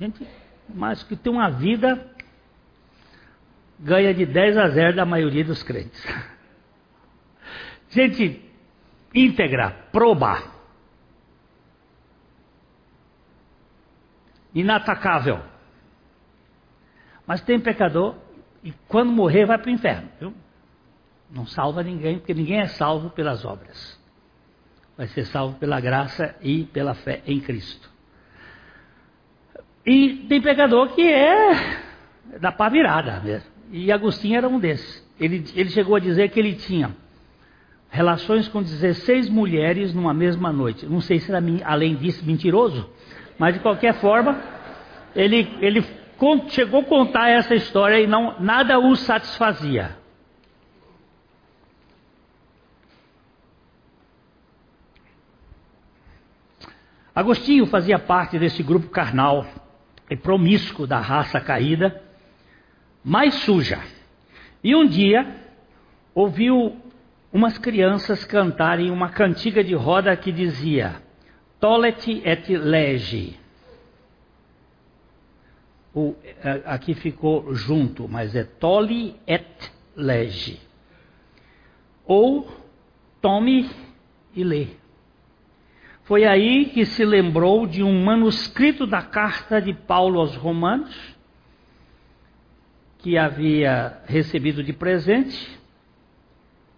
Gente, 0.00 0.26
mas 0.68 1.04
que 1.04 1.14
tem 1.14 1.32
uma 1.32 1.48
vida 1.48 2.10
ganha 3.78 4.12
de 4.12 4.26
10 4.26 4.56
a 4.56 4.68
0 4.68 4.96
da 4.96 5.06
maioria 5.06 5.44
dos 5.44 5.62
crentes. 5.62 6.04
Gente 7.90 8.44
íntegra, 9.14 9.70
proba. 9.92 10.42
Inatacável. 14.54 15.50
Mas 17.30 17.40
tem 17.42 17.60
pecador 17.60 18.16
e 18.64 18.72
quando 18.88 19.12
morrer 19.12 19.46
vai 19.46 19.56
para 19.56 19.68
o 19.68 19.72
inferno. 19.72 20.08
Viu? 20.18 20.34
Não 21.30 21.46
salva 21.46 21.80
ninguém, 21.80 22.18
porque 22.18 22.34
ninguém 22.34 22.58
é 22.58 22.66
salvo 22.66 23.08
pelas 23.10 23.44
obras. 23.44 23.96
Vai 24.98 25.06
ser 25.06 25.24
salvo 25.26 25.56
pela 25.56 25.78
graça 25.80 26.34
e 26.42 26.64
pela 26.64 26.92
fé 26.92 27.22
em 27.24 27.38
Cristo. 27.38 27.88
E 29.86 30.26
tem 30.28 30.42
pecador 30.42 30.88
que 30.88 31.08
é 31.08 31.78
da 32.40 32.50
pá 32.50 32.68
virada 32.68 33.20
mesmo. 33.20 33.48
E 33.70 33.92
Agostinho 33.92 34.36
era 34.36 34.48
um 34.48 34.58
desses. 34.58 35.08
Ele, 35.20 35.44
ele 35.54 35.70
chegou 35.70 35.94
a 35.94 36.00
dizer 36.00 36.30
que 36.30 36.40
ele 36.40 36.54
tinha 36.54 36.96
relações 37.90 38.48
com 38.48 38.60
16 38.60 39.28
mulheres 39.28 39.94
numa 39.94 40.12
mesma 40.12 40.52
noite. 40.52 40.84
Não 40.84 41.00
sei 41.00 41.20
se 41.20 41.30
era 41.30 41.40
além 41.64 41.94
disso 41.94 42.26
mentiroso, 42.26 42.90
mas 43.38 43.54
de 43.54 43.60
qualquer 43.60 43.94
forma, 44.00 44.36
ele, 45.14 45.48
ele 45.60 45.99
chegou 46.48 46.80
a 46.80 46.84
contar 46.84 47.30
essa 47.30 47.54
história 47.54 47.98
e 47.98 48.06
não, 48.06 48.38
nada 48.40 48.78
o 48.78 48.94
satisfazia. 48.94 49.96
Agostinho 57.14 57.66
fazia 57.66 57.98
parte 57.98 58.38
desse 58.38 58.62
grupo 58.62 58.88
carnal 58.88 59.46
e 60.08 60.16
promíscuo 60.16 60.86
da 60.86 61.00
raça 61.00 61.40
caída, 61.40 62.02
mais 63.04 63.34
suja. 63.34 63.80
E 64.62 64.74
um 64.76 64.86
dia, 64.86 65.26
ouviu 66.14 66.76
umas 67.32 67.56
crianças 67.58 68.24
cantarem 68.24 68.90
uma 68.90 69.08
cantiga 69.08 69.64
de 69.64 69.74
roda 69.74 70.16
que 70.16 70.30
dizia: 70.30 71.02
Tolet 71.58 72.22
et 72.24 72.48
lege. 72.48 73.38
O, 75.94 76.14
é, 76.24 76.62
aqui 76.66 76.94
ficou 76.94 77.54
junto, 77.54 78.08
mas 78.08 78.34
é 78.36 78.44
toli 78.44 79.16
et 79.26 79.72
lege. 79.96 80.60
Ou 82.04 82.48
tome 83.20 83.68
e 84.34 84.44
lê. 84.44 84.68
Foi 86.04 86.24
aí 86.24 86.66
que 86.66 86.84
se 86.84 87.04
lembrou 87.04 87.66
de 87.66 87.82
um 87.82 88.04
manuscrito 88.04 88.86
da 88.86 89.02
carta 89.02 89.60
de 89.60 89.72
Paulo 89.72 90.18
aos 90.20 90.34
Romanos, 90.34 91.16
que 92.98 93.16
havia 93.16 94.00
recebido 94.06 94.62
de 94.62 94.72
presente, 94.72 95.58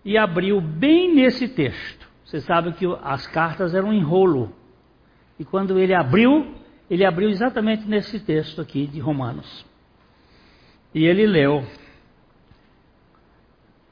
e 0.05 0.19
abriu 0.19 0.61
bem 0.61 1.15
nesse 1.15 1.49
texto. 1.49 2.11
Você 2.25 2.41
sabe 2.41 2.73
que 2.73 2.87
as 3.03 3.27
cartas 3.27 3.75
eram 3.75 3.89
um 3.89 3.93
enrolo. 3.93 4.55
E 5.39 5.45
quando 5.45 5.79
ele 5.79 5.95
abriu, 5.95 6.55
ele 6.93 7.07
abriu 7.07 7.31
exatamente 7.31 7.89
nesse 7.89 8.21
texto 8.21 8.61
aqui 8.61 8.87
de 8.87 9.01
Romanos. 9.01 9.65
E 10.95 11.07
ele 11.07 11.27
leu. 11.27 11.67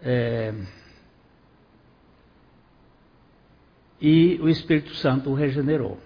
É, 0.02 0.52
e 3.98 4.38
o 4.42 4.50
Espírito 4.50 4.94
Santo 4.96 5.30
o 5.30 5.34
regenerou, 5.34 5.98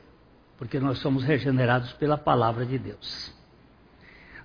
porque 0.56 0.78
nós 0.78 0.98
somos 0.98 1.24
regenerados 1.24 1.92
pela 1.94 2.16
palavra 2.16 2.64
de 2.64 2.78
Deus. 2.78 3.34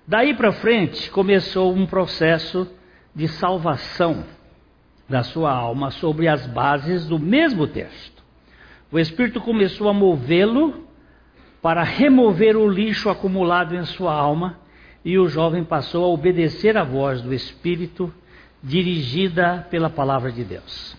Daí 0.04 0.34
para 0.34 0.50
frente 0.50 1.08
começou 1.12 1.72
um 1.72 1.86
processo 1.86 2.68
de 3.14 3.28
salvação 3.28 4.24
da 5.08 5.22
sua 5.22 5.52
alma 5.52 5.92
sobre 5.92 6.26
as 6.26 6.44
bases 6.48 7.06
do 7.06 7.16
mesmo 7.16 7.68
texto. 7.68 8.24
O 8.90 8.98
Espírito 8.98 9.40
começou 9.40 9.88
a 9.88 9.94
movê-lo 9.94 10.89
para 11.62 11.82
remover 11.82 12.56
o 12.56 12.68
lixo 12.68 13.10
acumulado 13.10 13.74
em 13.74 13.84
sua 13.84 14.14
alma 14.14 14.58
e 15.04 15.18
o 15.18 15.28
jovem 15.28 15.64
passou 15.64 16.04
a 16.04 16.08
obedecer 16.08 16.76
à 16.76 16.84
voz 16.84 17.22
do 17.22 17.32
Espírito 17.32 18.12
dirigida 18.62 19.66
pela 19.70 19.88
palavra 19.88 20.30
de 20.30 20.44
Deus. 20.44 20.96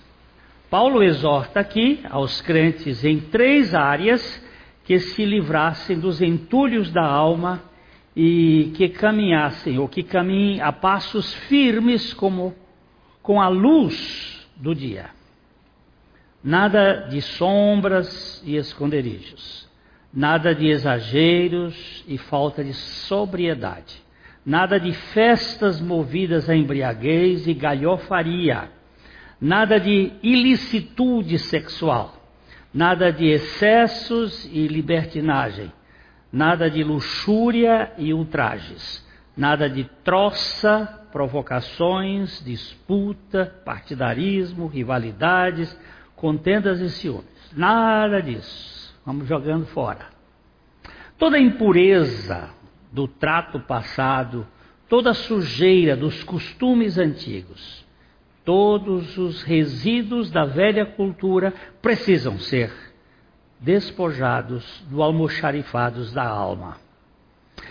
Paulo 0.69 1.03
exorta 1.03 1.59
aqui 1.59 1.99
aos 2.09 2.41
crentes 2.41 3.03
em 3.03 3.19
três 3.19 3.75
áreas 3.75 4.41
que 4.85 4.99
se 4.99 5.25
livrassem 5.25 5.99
dos 5.99 6.21
entulhos 6.21 6.91
da 6.91 7.05
alma 7.05 7.61
e 8.15 8.71
que 8.75 8.89
caminhassem, 8.89 9.79
ou 9.79 9.87
que 9.87 10.03
caminhem 10.03 10.61
a 10.61 10.71
passos 10.71 11.33
firmes 11.33 12.13
como 12.13 12.55
com 13.21 13.41
a 13.41 13.47
luz 13.47 14.47
do 14.55 14.73
dia. 14.75 15.09
Nada 16.43 17.07
de 17.09 17.21
sombras 17.21 18.41
e 18.45 18.55
esconderijos, 18.55 19.60
nada 20.13 20.53
de 20.53 20.67
exageros 20.67 22.03
e 22.07 22.17
falta 22.17 22.63
de 22.63 22.73
sobriedade, 22.73 24.01
nada 24.45 24.79
de 24.79 24.91
festas 24.91 25.79
movidas 25.79 26.49
a 26.49 26.55
embriaguez 26.55 27.47
e 27.47 27.53
galhofaria, 27.53 28.69
nada 29.39 29.79
de 29.79 30.11
ilicitude 30.21 31.39
sexual, 31.39 32.15
nada 32.73 33.11
de 33.11 33.27
excessos 33.27 34.45
e 34.51 34.67
libertinagem, 34.67 35.71
nada 36.31 36.69
de 36.69 36.83
luxúria 36.83 37.91
e 37.97 38.13
ultrajes, 38.13 39.05
nada 39.35 39.69
de 39.69 39.83
troça 40.03 40.97
provocações, 41.11 42.41
disputa, 42.43 43.53
partidarismo, 43.65 44.67
rivalidades, 44.67 45.77
contendas 46.15 46.79
e 46.79 46.89
ciúmes. 46.89 47.51
Nada 47.53 48.21
disso. 48.21 48.80
Vamos 49.05 49.27
jogando 49.27 49.65
fora. 49.67 50.05
Toda 51.17 51.39
impureza 51.39 52.49
do 52.91 53.07
trato 53.07 53.59
passado, 53.59 54.45
toda 54.87 55.13
sujeira 55.13 55.95
dos 55.95 56.23
costumes 56.23 56.97
antigos, 56.97 57.85
todos 58.43 59.17
os 59.17 59.43
resíduos 59.43 60.29
da 60.29 60.45
velha 60.45 60.85
cultura 60.85 61.53
precisam 61.81 62.37
ser 62.37 62.71
despojados 63.59 64.83
do 64.89 65.01
almoxarifados 65.01 66.11
da 66.11 66.27
alma. 66.27 66.77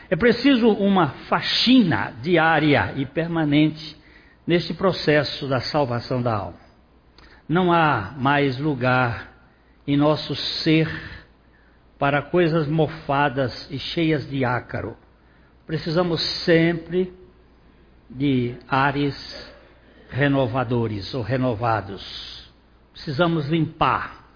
É 0.09 0.17
preciso 0.17 0.69
uma 0.69 1.09
faxina 1.29 2.13
diária 2.23 2.95
e 2.97 3.05
permanente 3.05 3.97
neste 4.47 4.73
processo 4.73 5.49
da 5.49 5.61
salvação 5.61 6.23
da 6.23 6.35
alma. 6.35 6.59
Não 7.49 7.73
há 7.73 8.15
mais 8.17 8.59
lugar 8.59 9.29
em 9.87 9.97
nosso 9.97 10.35
ser 10.35 10.89
para 12.01 12.21
coisas 12.21 12.67
mofadas 12.67 13.71
e 13.71 13.79
cheias 13.79 14.29
de 14.29 14.45
ácaro. 14.45 14.97
Precisamos 15.65 16.21
sempre 16.21 17.15
de 18.09 18.57
ares 18.69 19.55
renovadores 20.11 21.15
ou 21.15 21.23
renovados. 21.23 22.53
Precisamos 22.93 23.49
limpar, 23.49 24.27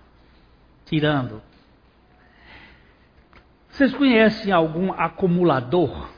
tirando 0.84 1.42
vocês 3.74 3.92
conhecem 3.92 4.52
algum 4.52 4.92
acumulador? 4.92 6.08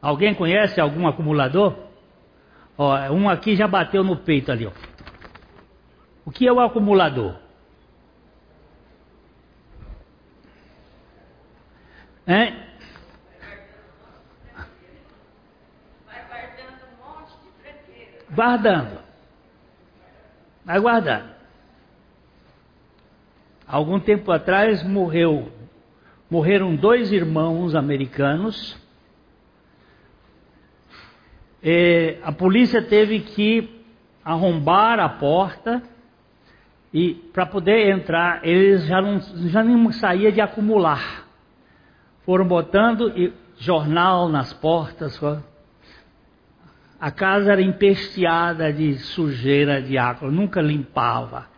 Alguém 0.00 0.34
conhece 0.34 0.80
algum 0.80 1.06
acumulador? 1.06 1.76
Ó, 2.78 2.96
um 3.10 3.28
aqui 3.28 3.54
já 3.54 3.68
bateu 3.68 4.02
no 4.02 4.16
peito 4.16 4.50
ali. 4.50 4.66
Ó. 4.66 4.72
O 6.30 6.32
que 6.32 6.46
é 6.46 6.52
o 6.52 6.60
acumulador? 6.60 7.34
Hein? 12.24 12.56
Guardando. 18.30 19.00
Vai 20.64 20.78
guardando. 20.78 21.34
Algum 23.66 23.98
tempo 23.98 24.30
atrás 24.30 24.84
morreu, 24.84 25.50
morreram 26.30 26.76
dois 26.76 27.10
irmãos 27.10 27.74
americanos. 27.74 28.78
E 31.60 32.18
a 32.22 32.30
polícia 32.30 32.80
teve 32.80 33.18
que 33.18 33.84
arrombar 34.24 35.00
a 35.00 35.08
porta 35.08 35.82
e 36.92 37.14
para 37.32 37.46
poder 37.46 37.90
entrar, 37.90 38.46
eles 38.46 38.84
já 38.86 39.00
não, 39.00 39.20
já 39.48 39.62
nem 39.62 39.92
saía 39.92 40.32
de 40.32 40.40
acumular. 40.40 41.24
Foram 42.24 42.46
botando 42.46 43.12
jornal 43.56 44.28
nas 44.28 44.52
portas. 44.52 45.20
A 47.00 47.10
casa 47.10 47.52
era 47.52 47.62
empesteada 47.62 48.72
de 48.72 48.98
sujeira 48.98 49.80
de 49.80 49.96
água, 49.96 50.30
nunca 50.30 50.60
limpava 50.60 51.50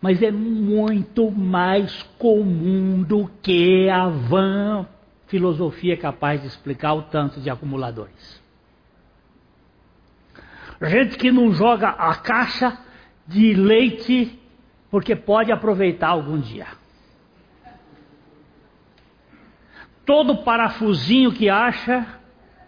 mas 0.00 0.22
é 0.22 0.30
muito 0.30 1.30
mais 1.30 2.02
comum 2.18 3.02
do 3.02 3.28
que 3.42 3.88
a 3.88 4.08
vã 4.08 4.86
filosofia 5.26 5.96
capaz 5.96 6.40
de 6.40 6.46
explicar 6.46 6.94
o 6.94 7.02
tanto 7.02 7.40
de 7.40 7.50
acumuladores. 7.50 8.40
Gente 10.80 11.18
que 11.18 11.32
não 11.32 11.52
joga 11.52 11.88
a 11.88 12.14
caixa 12.14 12.78
de 13.26 13.52
leite 13.54 14.38
porque 14.90 15.14
pode 15.14 15.52
aproveitar 15.52 16.08
algum 16.08 16.38
dia. 16.38 16.66
Todo 20.04 20.38
parafusinho 20.38 21.32
que 21.32 21.48
acha, 21.50 22.06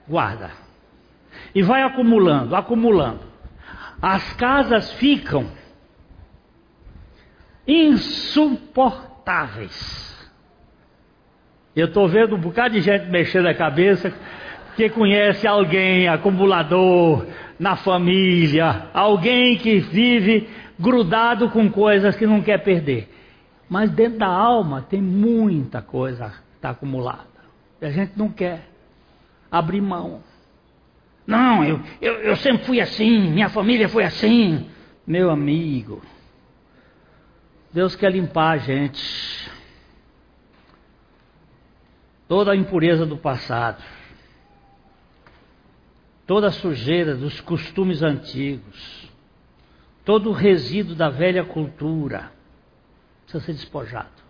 guarda. 0.06 0.50
E 1.54 1.62
vai 1.62 1.82
acumulando, 1.82 2.54
acumulando. 2.54 3.20
As 4.02 4.34
casas 4.34 4.92
ficam 4.94 5.46
insuportáveis. 7.66 10.10
Eu 11.74 11.86
estou 11.86 12.06
vendo 12.08 12.36
um 12.36 12.40
bocado 12.40 12.74
de 12.74 12.80
gente 12.80 13.06
mexendo 13.06 13.46
a 13.46 13.54
cabeça 13.54 14.12
que 14.76 14.90
conhece 14.90 15.46
alguém 15.46 16.08
acumulador 16.08 17.26
na 17.58 17.76
família, 17.76 18.88
alguém 18.92 19.56
que 19.56 19.78
vive 19.78 20.48
grudado 20.80 21.50
com 21.50 21.70
coisas 21.70 22.16
que 22.16 22.26
não 22.26 22.40
quer 22.42 22.58
perder. 22.58 23.08
Mas 23.68 23.90
dentro 23.90 24.18
da 24.18 24.26
alma 24.26 24.82
tem 24.82 25.00
muita 25.00 25.80
coisa 25.80 26.28
que 26.30 26.56
está 26.56 26.70
acumulada. 26.70 27.28
E 27.80 27.86
a 27.86 27.90
gente 27.90 28.12
não 28.16 28.28
quer 28.28 28.68
abrir 29.50 29.80
mão. 29.80 30.22
Não, 31.26 31.64
eu, 31.64 31.80
eu, 32.00 32.14
eu 32.14 32.36
sempre 32.36 32.64
fui 32.64 32.80
assim, 32.80 33.30
minha 33.30 33.48
família 33.48 33.88
foi 33.88 34.02
assim. 34.02 34.68
Meu 35.06 35.30
amigo, 35.30 36.02
Deus 37.72 37.94
quer 37.94 38.10
limpar 38.10 38.52
a 38.52 38.58
gente. 38.58 39.50
Toda 42.26 42.52
a 42.52 42.56
impureza 42.56 43.04
do 43.06 43.16
passado. 43.16 43.82
toda 46.30 46.46
a 46.46 46.52
sujeira 46.52 47.16
dos 47.16 47.40
costumes 47.40 48.04
antigos, 48.04 48.99
todo 50.04 50.30
o 50.30 50.32
resíduo 50.32 50.94
da 50.94 51.08
velha 51.08 51.44
cultura 51.44 52.32
precisa 53.22 53.44
ser 53.44 53.52
despojado. 53.52 54.20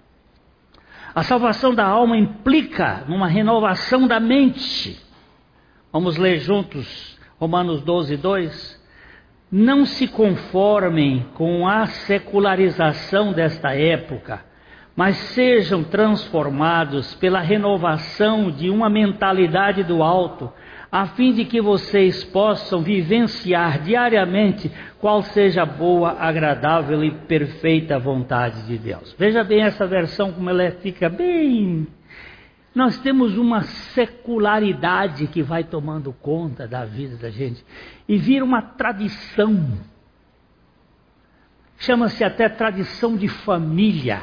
A 1.14 1.22
salvação 1.22 1.74
da 1.74 1.84
alma 1.84 2.16
implica 2.16 3.04
numa 3.08 3.26
renovação 3.26 4.06
da 4.06 4.20
mente. 4.20 5.00
Vamos 5.92 6.16
ler 6.16 6.38
juntos 6.38 7.18
Romanos 7.40 7.80
12, 7.80 8.18
2. 8.18 8.80
Não 9.50 9.86
se 9.86 10.06
conformem 10.06 11.26
com 11.34 11.66
a 11.66 11.86
secularização 11.86 13.32
desta 13.32 13.74
época, 13.74 14.44
mas 14.94 15.16
sejam 15.16 15.82
transformados 15.82 17.14
pela 17.14 17.40
renovação 17.40 18.50
de 18.50 18.68
uma 18.68 18.90
mentalidade 18.90 19.82
do 19.82 20.02
alto, 20.02 20.52
a 20.90 21.06
fim 21.06 21.32
de 21.32 21.44
que 21.44 21.60
vocês 21.60 22.24
possam 22.24 22.82
vivenciar 22.82 23.82
diariamente 23.82 24.70
qual 24.98 25.22
seja 25.22 25.62
a 25.62 25.66
boa, 25.66 26.16
agradável 26.18 27.04
e 27.04 27.12
perfeita 27.12 27.98
vontade 27.98 28.66
de 28.66 28.76
Deus. 28.76 29.14
Veja 29.16 29.44
bem 29.44 29.62
essa 29.62 29.86
versão 29.86 30.32
como 30.32 30.50
ela 30.50 30.70
fica 30.82 31.08
bem. 31.08 31.86
Nós 32.74 32.98
temos 32.98 33.36
uma 33.36 33.62
secularidade 33.62 35.26
que 35.28 35.42
vai 35.42 35.64
tomando 35.64 36.12
conta 36.12 36.66
da 36.66 36.84
vida 36.84 37.16
da 37.16 37.30
gente 37.30 37.64
e 38.08 38.16
vira 38.16 38.44
uma 38.44 38.62
tradição. 38.62 39.78
Chama-se 41.78 42.22
até 42.24 42.48
tradição 42.48 43.16
de 43.16 43.28
família. 43.28 44.22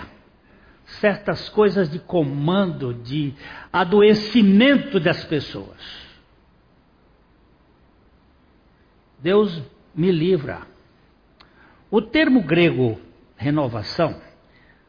Certas 0.86 1.49
coisas 1.49 1.89
de 1.89 1.99
comando, 1.99 2.93
de 2.93 3.34
adoecimento 3.74 5.01
das 5.01 5.26
pessoas. 5.26 6.07
Deus 9.20 9.61
me 9.95 10.11
livra. 10.11 10.61
O 11.89 12.01
termo 12.01 12.41
grego 12.41 12.99
renovação 13.36 14.20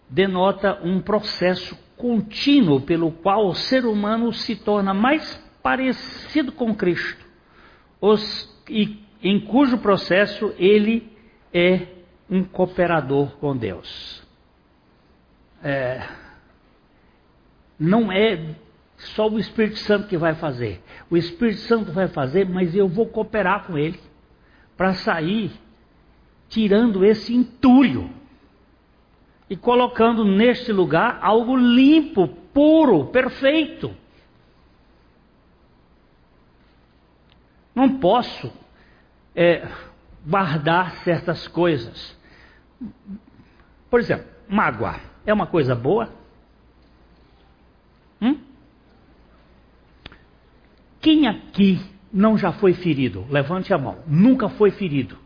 denota 0.09 0.81
um 0.83 1.01
processo 1.01 1.77
contínuo 1.97 2.81
pelo 2.81 3.11
qual 3.11 3.47
o 3.47 3.55
ser 3.55 3.85
humano 3.85 4.33
se 4.33 4.57
torna 4.57 4.95
mais 4.95 5.37
parecido 5.63 6.53
com 6.53 6.75
Cristo, 6.75 7.27
os, 8.01 8.65
e, 8.71 9.03
em 9.23 9.41
cujo 9.41 9.79
processo 9.79 10.55
ele 10.59 11.13
é 11.53 11.87
um 12.31 12.45
cooperador 12.45 13.37
com 13.39 13.57
Deus. 13.57 14.23
É, 15.63 16.07
não 17.79 18.13
é 18.13 18.55
só 18.97 19.29
o 19.29 19.39
Espírito 19.39 19.79
Santo 19.81 20.09
que 20.09 20.17
vai 20.17 20.35
fazer. 20.35 20.81
O 21.11 21.17
Espírito 21.17 21.61
Santo 21.61 21.93
vai 21.93 22.09
fazer, 22.09 22.49
mas 22.49 22.75
eu 22.75 22.89
vou 22.89 23.07
cooperar 23.07 23.67
com 23.67 23.77
ele 23.77 23.99
para 24.79 24.95
sair 24.95 25.51
tirando 26.49 27.05
esse 27.05 27.35
entulho 27.35 28.09
e 29.51 29.57
colocando 29.57 30.25
neste 30.25 30.73
lugar 30.73 31.19
algo 31.21 31.57
limpo, 31.57 32.29
puro, 32.29 33.07
perfeito. 33.07 33.93
Não 37.75 37.99
posso 37.99 38.53
é, 39.35 39.69
guardar 40.25 40.93
certas 40.99 41.49
coisas. 41.49 42.17
Por 43.91 43.99
exemplo, 43.99 44.27
mágoa 44.49 45.01
é 45.27 45.35
uma 45.35 45.47
coisa 45.47 45.75
boa? 45.75 46.09
Hum? 48.23 48.39
Quem 51.01 51.27
aqui 51.27 51.98
não 52.13 52.39
já 52.39 52.53
foi 52.53 52.75
ferido? 52.75 53.27
Levante 53.31 53.73
a 53.73 53.79
mão. 53.79 53.99
Nunca 54.07 54.49
foi 54.49 54.71
ferido. 54.71 55.19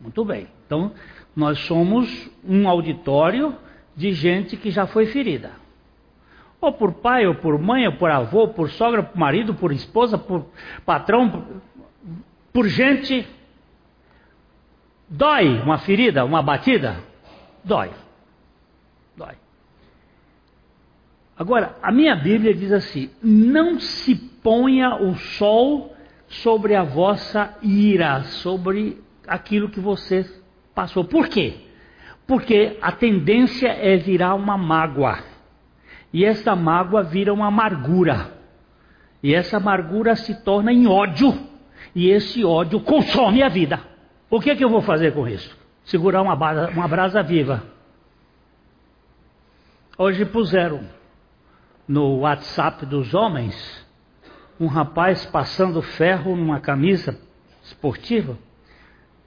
Muito 0.00 0.24
bem. 0.24 0.48
Então, 0.66 0.92
nós 1.34 1.58
somos 1.60 2.30
um 2.44 2.68
auditório 2.68 3.56
de 3.96 4.12
gente 4.12 4.56
que 4.56 4.70
já 4.70 4.86
foi 4.86 5.06
ferida. 5.06 5.52
Ou 6.60 6.72
por 6.72 6.94
pai, 6.94 7.26
ou 7.26 7.34
por 7.34 7.58
mãe, 7.58 7.86
ou 7.86 7.94
por 7.94 8.10
avô, 8.10 8.48
por 8.48 8.70
sogra, 8.70 9.02
por 9.02 9.18
marido, 9.18 9.54
por 9.54 9.72
esposa, 9.72 10.16
por 10.16 10.46
patrão, 10.84 11.28
por, 11.30 11.44
por 12.52 12.68
gente. 12.68 13.26
Dói 15.08 15.60
uma 15.60 15.78
ferida, 15.78 16.24
uma 16.24 16.42
batida? 16.42 16.96
Dói. 17.64 17.90
Dói. 19.16 19.41
Agora, 21.42 21.74
a 21.82 21.90
minha 21.90 22.14
Bíblia 22.14 22.54
diz 22.54 22.70
assim: 22.70 23.10
não 23.20 23.80
se 23.80 24.14
ponha 24.14 24.94
o 24.94 25.16
sol 25.16 25.92
sobre 26.28 26.76
a 26.76 26.84
vossa 26.84 27.58
ira, 27.60 28.22
sobre 28.22 29.02
aquilo 29.26 29.68
que 29.68 29.80
você 29.80 30.24
passou. 30.72 31.02
Por 31.02 31.26
quê? 31.26 31.54
Porque 32.28 32.78
a 32.80 32.92
tendência 32.92 33.66
é 33.66 33.96
virar 33.96 34.36
uma 34.36 34.56
mágoa. 34.56 35.18
E 36.12 36.24
essa 36.24 36.54
mágoa 36.54 37.02
vira 37.02 37.34
uma 37.34 37.48
amargura. 37.48 38.32
E 39.20 39.34
essa 39.34 39.56
amargura 39.56 40.14
se 40.14 40.44
torna 40.44 40.72
em 40.72 40.86
ódio. 40.86 41.36
E 41.92 42.08
esse 42.08 42.44
ódio 42.44 42.78
consome 42.78 43.42
a 43.42 43.48
vida. 43.48 43.80
O 44.30 44.38
que, 44.38 44.48
é 44.48 44.54
que 44.54 44.62
eu 44.62 44.70
vou 44.70 44.80
fazer 44.80 45.12
com 45.12 45.26
isso? 45.26 45.58
Segurar 45.86 46.22
uma, 46.22 46.34
uma 46.68 46.86
brasa 46.86 47.20
viva. 47.20 47.64
Hoje 49.98 50.24
puseram 50.24 51.01
no 51.92 52.20
WhatsApp 52.20 52.86
dos 52.86 53.12
homens 53.12 53.86
um 54.58 54.66
rapaz 54.66 55.26
passando 55.26 55.82
ferro 55.82 56.34
numa 56.34 56.58
camisa 56.58 57.18
esportiva, 57.62 58.38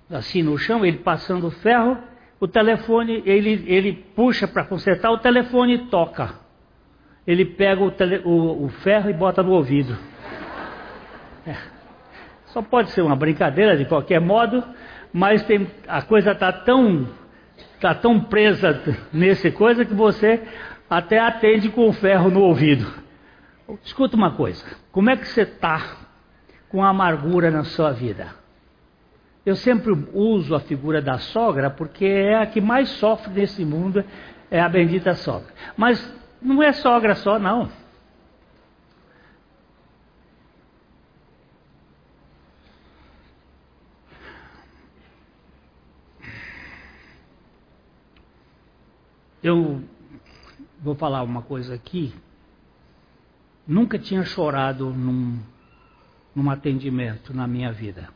assim 0.09 0.41
no 0.41 0.57
chão, 0.57 0.84
ele 0.84 0.97
passando 0.97 1.51
ferro, 1.51 1.95
o 2.39 2.47
telefone, 2.47 3.22
ele, 3.24 3.63
ele 3.68 3.93
puxa 4.16 4.47
para 4.47 4.63
consertar, 4.63 5.11
o 5.11 5.20
telefone 5.20 5.89
toca. 5.89 6.34
Ele 7.28 7.45
pega 7.45 7.84
o, 7.84 7.91
tele, 7.91 8.22
o, 8.26 8.66
o 8.66 8.70
ferro 8.70 9.09
e 9.11 9.13
bota 9.13 9.43
no 9.43 9.51
ouvido. 9.51 9.95
É. 11.45 11.55
Só 12.47 12.63
pode 12.63 12.89
ser 12.91 13.01
uma 13.01 13.16
brincadeira 13.16 13.78
de 13.78 13.86
qualquer 13.86 14.20
modo, 14.20 14.63
mas 15.13 15.43
tem, 15.43 15.68
a 15.88 16.01
coisa 16.01 16.32
está 16.32 16.51
tão, 16.51 17.07
tá 17.80 17.93
tão 17.93 18.20
presa 18.20 18.82
nesse 19.13 19.51
coisa 19.51 19.86
que 19.86 19.93
você 19.93 20.41
até 20.89 21.19
atende 21.19 21.69
com 21.69 21.88
o 21.88 21.93
ferro 21.93 22.29
no 22.29 22.41
ouvido. 22.41 22.86
Escuta 23.83 24.15
uma 24.15 24.31
coisa: 24.31 24.63
como 24.91 25.09
é 25.09 25.17
que 25.17 25.27
você 25.27 25.41
está 25.41 25.97
com 26.69 26.83
amargura 26.83 27.49
na 27.49 27.63
sua 27.63 27.91
vida? 27.91 28.33
Eu 29.45 29.55
sempre 29.55 29.91
uso 30.13 30.55
a 30.55 30.59
figura 30.59 31.01
da 31.01 31.19
sogra 31.19 31.69
porque 31.69 32.05
é 32.05 32.36
a 32.36 32.47
que 32.47 32.59
mais 32.59 32.89
sofre 32.89 33.31
nesse 33.33 33.63
mundo, 33.63 34.03
é 34.49 34.59
a 34.59 34.67
bendita 34.67 35.13
sogra. 35.13 35.53
Mas 35.77 36.13
não 36.41 36.61
é 36.63 36.73
sogra 36.73 37.15
só, 37.15 37.38
não. 37.38 37.69
Eu 49.43 49.83
vou 50.86 50.93
falar 50.93 51.23
uma 51.23 51.41
coisa 51.41 51.73
aqui. 51.73 52.13
Nunca 53.67 53.97
tinha 53.97 54.23
chorado 54.23 54.91
num, 54.91 55.41
num 56.36 56.47
atendimento 56.51 57.33
na 57.33 57.47
minha 57.47 57.71
vida. 57.71 58.07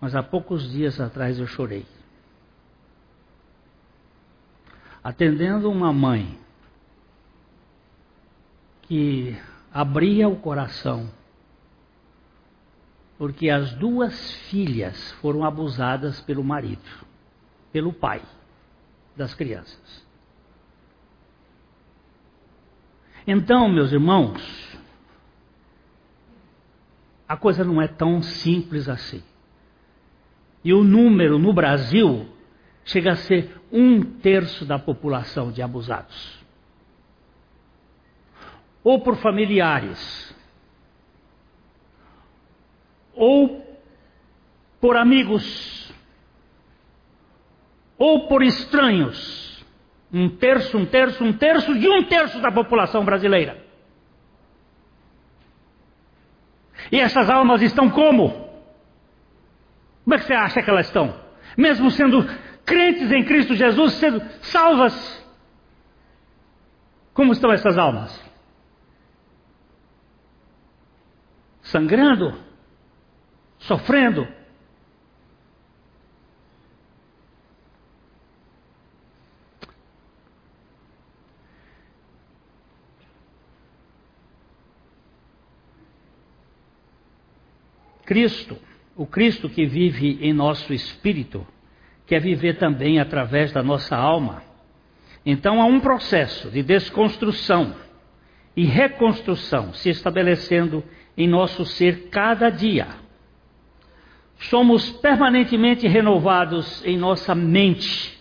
Mas 0.00 0.16
há 0.16 0.22
poucos 0.22 0.68
dias 0.72 1.00
atrás 1.00 1.38
eu 1.38 1.46
chorei. 1.46 1.86
Atendendo 5.02 5.70
uma 5.70 5.92
mãe 5.92 6.36
que 8.82 9.40
abria 9.72 10.28
o 10.28 10.34
coração 10.34 11.08
porque 13.16 13.48
as 13.48 13.74
duas 13.74 14.32
filhas 14.48 15.12
foram 15.20 15.44
abusadas 15.44 16.20
pelo 16.22 16.42
marido, 16.42 17.06
pelo 17.70 17.92
pai 17.92 18.22
das 19.20 19.34
crianças. 19.34 20.08
Então, 23.26 23.68
meus 23.68 23.92
irmãos, 23.92 24.40
a 27.28 27.36
coisa 27.36 27.62
não 27.62 27.82
é 27.82 27.86
tão 27.86 28.22
simples 28.22 28.88
assim. 28.88 29.22
E 30.64 30.72
o 30.72 30.82
número 30.82 31.38
no 31.38 31.52
Brasil 31.52 32.26
chega 32.82 33.12
a 33.12 33.16
ser 33.16 33.60
um 33.70 34.02
terço 34.02 34.64
da 34.64 34.78
população 34.78 35.52
de 35.52 35.60
abusados. 35.60 36.40
Ou 38.82 39.02
por 39.02 39.16
familiares, 39.16 40.34
ou 43.14 43.62
por 44.80 44.96
amigos 44.96 45.89
ou 48.00 48.26
por 48.26 48.42
estranhos. 48.42 49.62
Um 50.10 50.28
terço, 50.30 50.78
um 50.78 50.86
terço, 50.86 51.22
um 51.22 51.34
terço 51.34 51.78
de 51.78 51.86
um 51.86 52.02
terço 52.04 52.40
da 52.40 52.50
população 52.50 53.04
brasileira. 53.04 53.62
E 56.90 56.98
essas 56.98 57.28
almas 57.28 57.60
estão 57.60 57.90
como? 57.90 58.30
Como 60.02 60.14
é 60.14 60.18
que 60.18 60.24
você 60.24 60.32
acha 60.32 60.62
que 60.62 60.70
elas 60.70 60.86
estão? 60.86 61.14
Mesmo 61.56 61.90
sendo 61.90 62.24
crentes 62.64 63.12
em 63.12 63.22
Cristo 63.22 63.54
Jesus, 63.54 63.92
sendo 63.92 64.20
salvas. 64.40 65.20
Como 67.12 67.32
estão 67.32 67.52
essas 67.52 67.76
almas? 67.76 68.18
Sangrando? 71.60 72.34
Sofrendo? 73.58 74.39
Cristo, 88.10 88.58
o 88.96 89.06
Cristo 89.06 89.48
que 89.48 89.64
vive 89.64 90.18
em 90.20 90.32
nosso 90.32 90.74
espírito, 90.74 91.46
quer 92.08 92.20
viver 92.20 92.58
também 92.58 92.98
através 92.98 93.52
da 93.52 93.62
nossa 93.62 93.96
alma. 93.96 94.42
Então 95.24 95.62
há 95.62 95.64
um 95.64 95.78
processo 95.78 96.50
de 96.50 96.60
desconstrução 96.60 97.72
e 98.56 98.64
reconstrução 98.64 99.72
se 99.74 99.90
estabelecendo 99.90 100.82
em 101.16 101.28
nosso 101.28 101.64
ser 101.64 102.08
cada 102.08 102.50
dia. 102.50 102.88
Somos 104.40 104.90
permanentemente 104.90 105.86
renovados 105.86 106.84
em 106.84 106.98
nossa 106.98 107.32
mente 107.32 108.18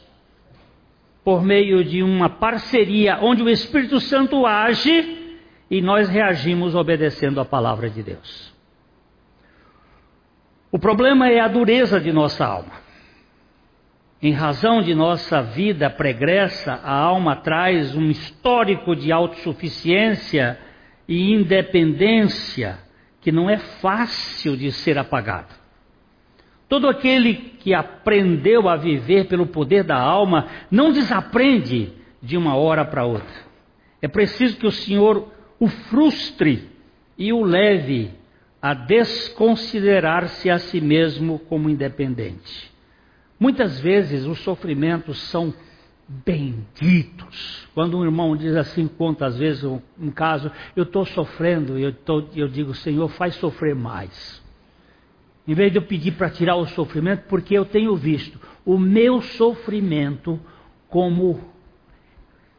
por 1.23 1.43
meio 1.43 1.83
de 1.83 2.03
uma 2.03 2.29
parceria 2.29 3.17
onde 3.23 3.41
o 3.41 3.49
Espírito 3.49 3.99
Santo 3.99 4.45
age 4.45 5.33
e 5.67 5.81
nós 5.81 6.07
reagimos 6.07 6.75
obedecendo 6.75 7.41
a 7.41 7.45
palavra 7.45 7.89
de 7.89 8.03
Deus. 8.03 8.58
O 10.71 10.77
problema 10.77 11.29
é 11.29 11.39
a 11.39 11.47
dureza 11.47 11.99
de 11.99 12.11
nossa 12.11 12.45
alma. 12.45 12.73
Em 14.21 14.31
razão 14.31 14.81
de 14.81 14.93
nossa 14.93 15.41
vida 15.41 15.89
pregressa, 15.89 16.73
a 16.83 16.93
alma 16.93 17.37
traz 17.37 17.95
um 17.95 18.09
histórico 18.09 18.95
de 18.95 19.11
autossuficiência 19.11 20.59
e 21.07 21.33
independência 21.33 22.79
que 23.21 23.31
não 23.31 23.49
é 23.49 23.57
fácil 23.57 24.55
de 24.55 24.71
ser 24.71 24.97
apagado. 24.97 25.53
Todo 26.67 26.87
aquele 26.87 27.33
que 27.33 27.73
aprendeu 27.73 28.69
a 28.69 28.75
viver 28.75 29.25
pelo 29.27 29.47
poder 29.47 29.83
da 29.83 29.97
alma 29.97 30.47
não 30.69 30.91
desaprende 30.91 31.93
de 32.21 32.37
uma 32.37 32.55
hora 32.55 32.85
para 32.85 33.05
outra. 33.05 33.49
É 34.01 34.07
preciso 34.07 34.57
que 34.57 34.67
o 34.67 34.71
Senhor 34.71 35.27
o 35.59 35.67
frustre 35.67 36.69
e 37.17 37.33
o 37.33 37.43
leve 37.43 38.11
a 38.61 38.73
desconsiderar-se 38.73 40.49
a 40.49 40.59
si 40.59 40.81
mesmo 40.81 41.39
como 41.39 41.69
independente. 41.69 42.71
Muitas 43.39 43.79
vezes 43.79 44.25
os 44.25 44.39
sofrimentos 44.39 45.21
são 45.29 45.53
benditos. 46.07 47.67
Quando 47.73 47.97
um 47.97 48.03
irmão 48.03 48.35
diz 48.35 48.55
assim, 48.55 48.87
conta 48.87 49.27
às 49.27 49.37
vezes 49.37 49.63
um, 49.63 49.79
um 49.99 50.11
caso, 50.11 50.51
eu 50.75 50.83
estou 50.83 51.05
sofrendo, 51.05 51.77
eu, 51.77 51.93
tô, 51.93 52.25
eu 52.35 52.47
digo, 52.47 52.73
Senhor, 52.73 53.07
faz 53.09 53.35
sofrer 53.35 53.75
mais. 53.75 54.41
Em 55.47 55.53
vez 55.53 55.71
de 55.71 55.77
eu 55.77 55.83
pedir 55.83 56.11
para 56.11 56.29
tirar 56.29 56.55
o 56.55 56.67
sofrimento, 56.67 57.23
porque 57.29 57.57
eu 57.57 57.65
tenho 57.65 57.95
visto 57.95 58.39
o 58.65 58.77
meu 58.77 59.21
sofrimento 59.21 60.39
como 60.89 61.39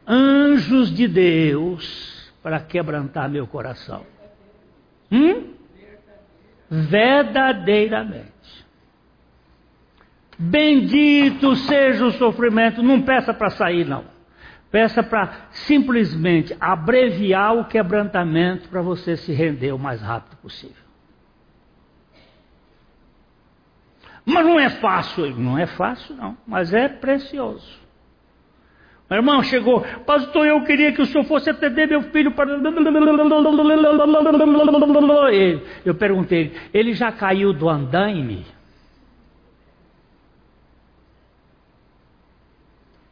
anjos 0.07 0.93
de 0.93 1.07
Deus 1.07 2.33
para 2.41 2.59
quebrantar 2.59 3.29
meu 3.29 3.45
coração. 3.45 4.05
Hum? 5.11 5.40
Verdadeiramente. 6.71 8.31
Bendito 10.39 11.53
seja 11.57 12.05
o 12.05 12.11
sofrimento, 12.13 12.81
não 12.81 13.01
peça 13.01 13.33
para 13.33 13.49
sair, 13.49 13.85
não. 13.85 14.05
Peça 14.71 15.03
para 15.03 15.49
simplesmente 15.51 16.55
abreviar 16.59 17.57
o 17.57 17.65
quebrantamento 17.65 18.69
para 18.69 18.81
você 18.81 19.17
se 19.17 19.33
render 19.33 19.73
o 19.73 19.77
mais 19.77 20.01
rápido 20.01 20.37
possível. 20.37 20.81
Mas 24.25 24.45
não 24.45 24.57
é 24.57 24.69
fácil, 24.69 25.35
não 25.37 25.57
é 25.57 25.67
fácil, 25.67 26.15
não, 26.15 26.37
mas 26.47 26.73
é 26.73 26.87
precioso. 26.87 27.80
Meu 29.11 29.17
irmão 29.17 29.43
chegou, 29.43 29.81
pastor, 30.05 30.47
eu 30.47 30.63
queria 30.63 30.93
que 30.93 31.01
o 31.01 31.05
senhor 31.05 31.25
fosse 31.25 31.49
atender 31.49 31.85
meu 31.85 32.01
filho 32.01 32.31
para. 32.31 32.49
Eu 35.83 35.93
perguntei, 35.95 36.53
ele 36.73 36.93
já 36.93 37.11
caiu 37.11 37.51
do 37.51 37.67
andaime? 37.67 38.45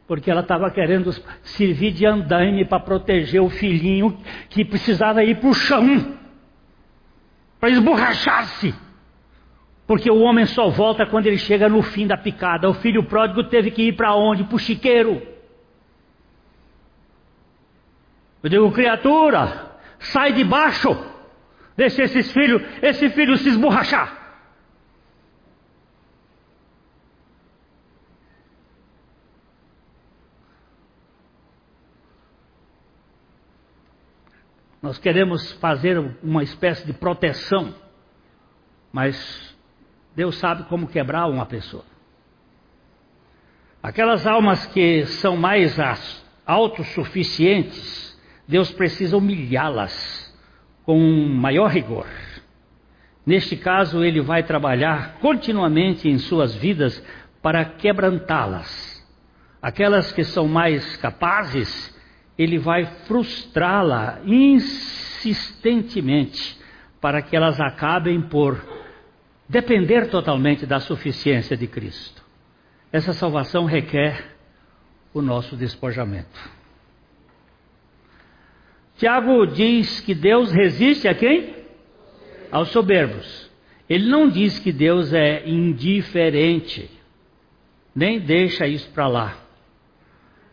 Porque 0.08 0.30
ela 0.30 0.40
estava 0.40 0.70
querendo 0.70 1.12
servir 1.42 1.92
de 1.92 2.06
andaime 2.06 2.64
para 2.64 2.80
proteger 2.80 3.42
o 3.42 3.50
filhinho 3.50 4.18
que 4.48 4.64
precisava 4.64 5.22
ir 5.22 5.38
para 5.38 5.50
o 5.50 5.54
chão, 5.54 6.16
para 7.60 7.68
esborrachar-se. 7.68 8.74
Porque 9.86 10.10
o 10.10 10.20
homem 10.20 10.46
só 10.46 10.70
volta 10.70 11.04
quando 11.04 11.26
ele 11.26 11.36
chega 11.36 11.68
no 11.68 11.82
fim 11.82 12.06
da 12.06 12.16
picada. 12.16 12.70
O 12.70 12.72
filho 12.72 13.04
pródigo 13.04 13.44
teve 13.44 13.70
que 13.70 13.88
ir 13.88 13.92
para 13.92 14.14
onde? 14.14 14.44
Para 14.44 14.56
o 14.56 14.58
chiqueiro. 14.58 15.39
Eu 18.42 18.48
digo, 18.48 18.72
criatura, 18.72 19.76
sai 19.98 20.32
de 20.32 20.44
baixo, 20.44 20.88
deixa 21.76 22.02
esses 22.02 22.32
filhos, 22.32 22.62
esse 22.82 23.10
filho 23.10 23.36
se 23.36 23.48
esborrachar. 23.48 24.20
Nós 34.82 34.98
queremos 34.98 35.52
fazer 35.52 35.98
uma 36.22 36.42
espécie 36.42 36.86
de 36.86 36.94
proteção, 36.94 37.74
mas 38.90 39.54
Deus 40.16 40.38
sabe 40.38 40.64
como 40.64 40.88
quebrar 40.88 41.26
uma 41.26 41.44
pessoa. 41.44 41.84
Aquelas 43.82 44.26
almas 44.26 44.64
que 44.66 45.04
são 45.06 45.36
mais 45.36 45.76
autossuficientes, 46.46 48.09
Deus 48.50 48.70
precisa 48.72 49.16
humilhá-las 49.16 50.30
com 50.84 50.98
maior 51.28 51.70
rigor. 51.70 52.08
Neste 53.24 53.56
caso, 53.56 54.02
ele 54.02 54.20
vai 54.20 54.42
trabalhar 54.42 55.18
continuamente 55.20 56.08
em 56.08 56.18
suas 56.18 56.52
vidas 56.56 57.00
para 57.40 57.64
quebrantá-las. 57.64 59.08
Aquelas 59.62 60.10
que 60.10 60.24
são 60.24 60.48
mais 60.48 60.96
capazes, 60.96 61.96
ele 62.36 62.58
vai 62.58 62.86
frustrá-la 63.06 64.18
insistentemente 64.24 66.58
para 67.00 67.22
que 67.22 67.36
elas 67.36 67.60
acabem 67.60 68.20
por 68.20 68.60
depender 69.48 70.08
totalmente 70.08 70.66
da 70.66 70.80
suficiência 70.80 71.56
de 71.56 71.68
Cristo. 71.68 72.20
Essa 72.90 73.12
salvação 73.12 73.64
requer 73.64 74.34
o 75.14 75.22
nosso 75.22 75.56
despojamento. 75.56 76.58
Tiago 79.00 79.46
diz 79.46 80.00
que 80.00 80.14
Deus 80.14 80.52
resiste 80.52 81.08
a 81.08 81.14
quem? 81.14 81.54
Aos 82.52 82.68
soberbos. 82.68 83.50
Ele 83.88 84.06
não 84.10 84.28
diz 84.28 84.58
que 84.58 84.70
Deus 84.70 85.14
é 85.14 85.48
indiferente, 85.48 86.90
nem 87.94 88.20
deixa 88.20 88.66
isso 88.66 88.90
para 88.90 89.06
lá. 89.06 89.38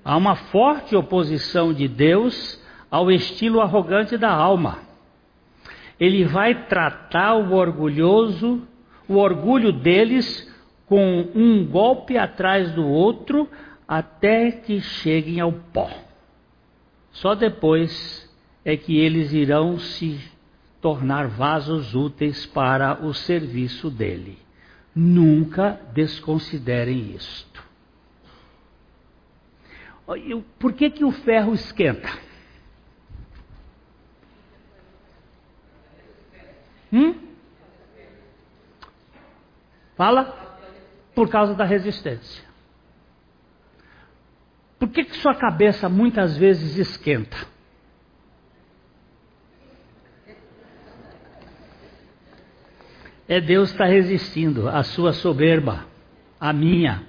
Há 0.01 0.15
uma 0.15 0.37
forte 0.37 0.95
oposição 0.95 1.73
de 1.73 1.89
Deus 1.89 2.57
ao 2.89 3.11
estilo 3.11 3.59
arrogante 3.59 4.17
da 4.17 4.31
alma. 4.31 4.79
Ele 5.99 6.23
vai 6.23 6.67
tratar 6.67 7.35
o 7.35 7.53
orgulhoso, 7.53 8.65
o 9.09 9.15
orgulho 9.15 9.73
deles, 9.73 10.49
com 10.85 11.31
um 11.35 11.65
golpe 11.65 12.17
atrás 12.17 12.71
do 12.71 12.87
outro, 12.87 13.49
até 13.85 14.51
que 14.51 14.79
cheguem 14.79 15.41
ao 15.41 15.51
pó. 15.51 15.91
Só 17.11 17.35
depois 17.35 18.25
é 18.67 18.75
que 18.75 18.99
eles 18.99 19.31
irão 19.31 19.79
se 19.79 20.19
tornar 20.81 21.29
vasos 21.29 21.95
úteis 21.95 22.45
para 22.45 23.01
o 23.01 23.13
serviço 23.13 23.89
dele. 23.89 24.37
Nunca 24.93 25.79
desconsiderem 25.93 27.15
isto. 27.15 27.63
Por 30.59 30.73
que, 30.73 30.89
que 30.89 31.05
o 31.05 31.13
ferro 31.13 31.53
esquenta? 31.53 32.09
Hum? 36.91 37.15
Fala? 39.95 40.59
Por 41.15 41.29
causa 41.29 41.53
da 41.53 41.63
resistência. 41.63 42.43
Por 44.77 44.89
que, 44.89 45.05
que 45.05 45.15
sua 45.15 45.33
cabeça 45.33 45.87
muitas 45.87 46.35
vezes 46.35 46.75
esquenta? 46.75 47.55
É 53.27 53.41
Deus 53.41 53.71
está 53.71 53.85
resistindo 53.85 54.69
à 54.69 54.83
sua 54.83 55.11
soberba, 55.11 55.85
à 56.39 56.53
minha. 56.53 57.03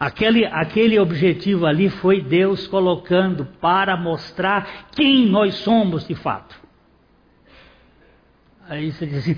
Aquele, 0.00 0.44
aquele 0.46 0.98
objetivo 0.98 1.66
ali 1.66 1.88
foi 1.88 2.20
Deus 2.20 2.66
colocando 2.66 3.44
para 3.60 3.96
mostrar 3.96 4.88
quem 4.90 5.26
nós 5.26 5.54
somos 5.56 6.08
de 6.08 6.14
fato. 6.14 6.60
Aí 8.68 8.90
você 8.90 9.06
diz 9.06 9.18
assim: 9.18 9.36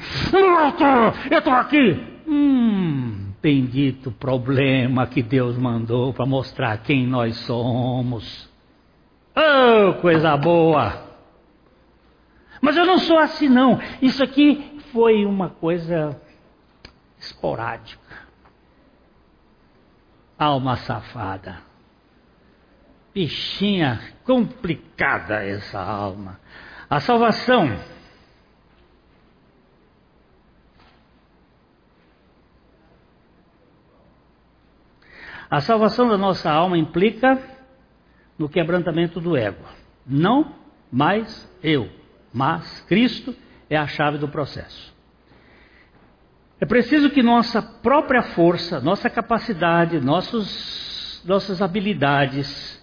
Eu 1.31 1.39
estou 1.39 1.53
aqui. 1.53 2.01
Hum, 2.27 3.33
bendito 3.43 4.11
problema 4.13 5.07
que 5.07 5.23
Deus 5.23 5.59
mandou 5.59 6.15
para 6.15 6.25
mostrar 6.25 6.79
quem 6.79 7.07
nós 7.07 7.37
somos. 7.39 8.49
Oh, 9.37 10.01
coisa 10.01 10.35
boa! 10.37 11.04
Mas 12.61 12.77
eu 12.77 12.87
não 12.87 12.99
sou 12.99 13.19
assim, 13.19 13.49
não. 13.49 13.81
Isso 14.01 14.23
aqui 14.23 14.81
foi 14.93 15.25
uma 15.25 15.51
coisa 15.51 16.21
esporádica 17.19 18.05
alma 20.39 20.77
safada. 20.77 21.59
Bichinha 23.13 24.01
complicada 24.25 25.45
essa 25.45 25.81
alma. 25.81 26.41
A 26.91 27.01
salvação. 27.01 27.79
A 35.49 35.61
salvação 35.61 36.09
da 36.09 36.19
nossa 36.19 36.51
alma 36.51 36.77
implica 36.77 37.41
no 38.37 38.49
quebrantamento 38.49 39.21
do 39.21 39.37
ego. 39.37 39.65
Não 40.05 40.57
mais 40.91 41.49
eu, 41.63 41.89
mas 42.35 42.81
Cristo 42.89 43.33
é 43.71 43.77
a 43.77 43.87
chave 43.87 44.19
do 44.19 44.27
processo. 44.27 44.93
É 46.61 46.67
preciso 46.67 47.11
que 47.11 47.23
nossa 47.23 47.63
própria 47.63 48.23
força, 48.23 48.81
nossa 48.81 49.09
capacidade, 49.09 50.01
nossos, 50.01 51.23
nossas 51.25 51.63
habilidades, 51.63 52.83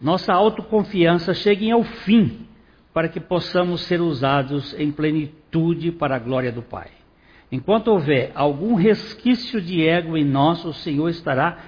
nossa 0.00 0.32
autoconfiança 0.32 1.34
cheguem 1.34 1.72
ao 1.72 1.82
fim 1.82 2.46
para 2.92 3.08
que 3.08 3.18
possamos 3.18 3.82
ser 3.82 4.00
usados 4.00 4.74
em 4.78 4.92
plenitude 4.92 5.90
para 5.92 6.16
a 6.16 6.18
glória 6.18 6.52
do 6.52 6.62
Pai. 6.62 6.90
Enquanto 7.50 7.88
houver 7.88 8.32
algum 8.34 8.74
resquício 8.74 9.60
de 9.60 9.86
ego 9.86 10.16
em 10.16 10.24
nós, 10.24 10.64
o 10.64 10.72
Senhor 10.72 11.08
estará 11.08 11.58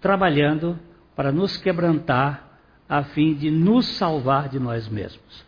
trabalhando 0.00 0.78
para 1.14 1.32
nos 1.32 1.56
quebrantar 1.56 2.43
a 2.98 3.02
fim 3.02 3.34
de 3.34 3.50
nos 3.50 3.86
salvar 3.86 4.48
de 4.48 4.60
nós 4.60 4.88
mesmos. 4.88 5.44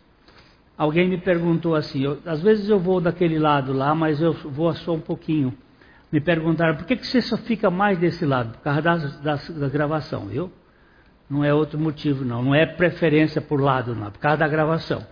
Alguém 0.77 1.07
me 1.07 1.17
perguntou 1.17 1.75
assim, 1.75 2.03
eu, 2.03 2.19
às 2.25 2.41
vezes 2.41 2.69
eu 2.69 2.77
vou 2.77 2.99
daquele 2.99 3.39
lado 3.39 3.71
lá, 3.71 3.95
mas 3.95 4.21
eu 4.21 4.33
vou 4.33 4.73
só 4.73 4.93
um 4.93 4.99
pouquinho. 4.99 5.57
Me 6.11 6.19
perguntaram, 6.19 6.75
por 6.75 6.85
que, 6.85 6.97
que 6.97 7.07
você 7.07 7.21
só 7.21 7.37
fica 7.37 7.71
mais 7.71 7.97
desse 7.97 8.25
lado? 8.25 8.51
Por 8.51 8.61
causa 8.61 8.83
da 9.53 9.69
gravação, 9.69 10.27
viu? 10.27 10.51
Não 11.29 11.43
é 11.43 11.53
outro 11.53 11.79
motivo, 11.79 12.23
não. 12.23 12.43
Não 12.43 12.55
é 12.55 12.65
preferência 12.65 13.41
por 13.41 13.61
lado, 13.61 13.95
não. 13.95 14.11
Por 14.11 14.19
causa 14.19 14.37
da 14.37 14.47
gravação. 14.47 15.05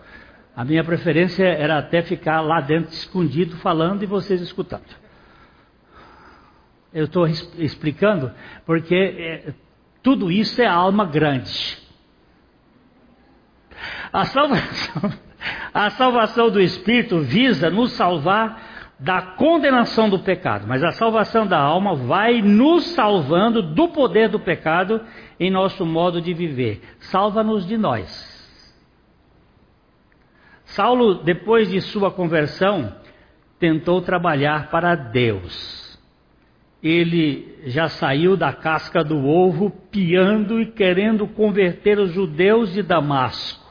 A 0.54 0.64
minha 0.64 0.84
preferência 0.84 1.44
era 1.44 1.78
até 1.78 2.02
ficar 2.02 2.40
lá 2.40 2.60
dentro 2.60 2.92
escondido 2.92 3.56
falando 3.56 4.02
e 4.02 4.06
vocês 4.06 4.40
escutando. 4.40 4.84
Eu 6.92 7.06
estou 7.06 7.26
explicando 7.26 8.30
porque 8.64 8.94
é, 8.94 9.54
tudo 10.02 10.30
isso 10.30 10.62
é 10.62 10.66
alma 10.66 11.04
grande. 11.04 11.85
A 14.16 14.24
salvação, 14.24 15.12
a 15.74 15.90
salvação 15.90 16.50
do 16.50 16.58
Espírito 16.58 17.20
visa 17.20 17.68
nos 17.68 17.92
salvar 17.92 18.94
da 18.98 19.20
condenação 19.20 20.08
do 20.08 20.20
pecado, 20.20 20.66
mas 20.66 20.82
a 20.82 20.90
salvação 20.92 21.46
da 21.46 21.58
alma 21.58 21.94
vai 21.94 22.40
nos 22.40 22.84
salvando 22.94 23.60
do 23.60 23.88
poder 23.88 24.30
do 24.30 24.40
pecado 24.40 25.02
em 25.38 25.50
nosso 25.50 25.84
modo 25.84 26.18
de 26.18 26.32
viver. 26.32 26.80
Salva-nos 26.98 27.66
de 27.66 27.76
nós. 27.76 28.08
Saulo, 30.64 31.16
depois 31.16 31.68
de 31.68 31.82
sua 31.82 32.10
conversão, 32.10 32.94
tentou 33.58 34.00
trabalhar 34.00 34.70
para 34.70 34.94
Deus. 34.94 36.00
Ele 36.82 37.58
já 37.66 37.90
saiu 37.90 38.34
da 38.34 38.50
casca 38.50 39.04
do 39.04 39.26
ovo, 39.26 39.68
piando 39.90 40.58
e 40.58 40.72
querendo 40.72 41.26
converter 41.26 41.98
os 41.98 42.12
judeus 42.12 42.72
de 42.72 42.82
Damasco 42.82 43.65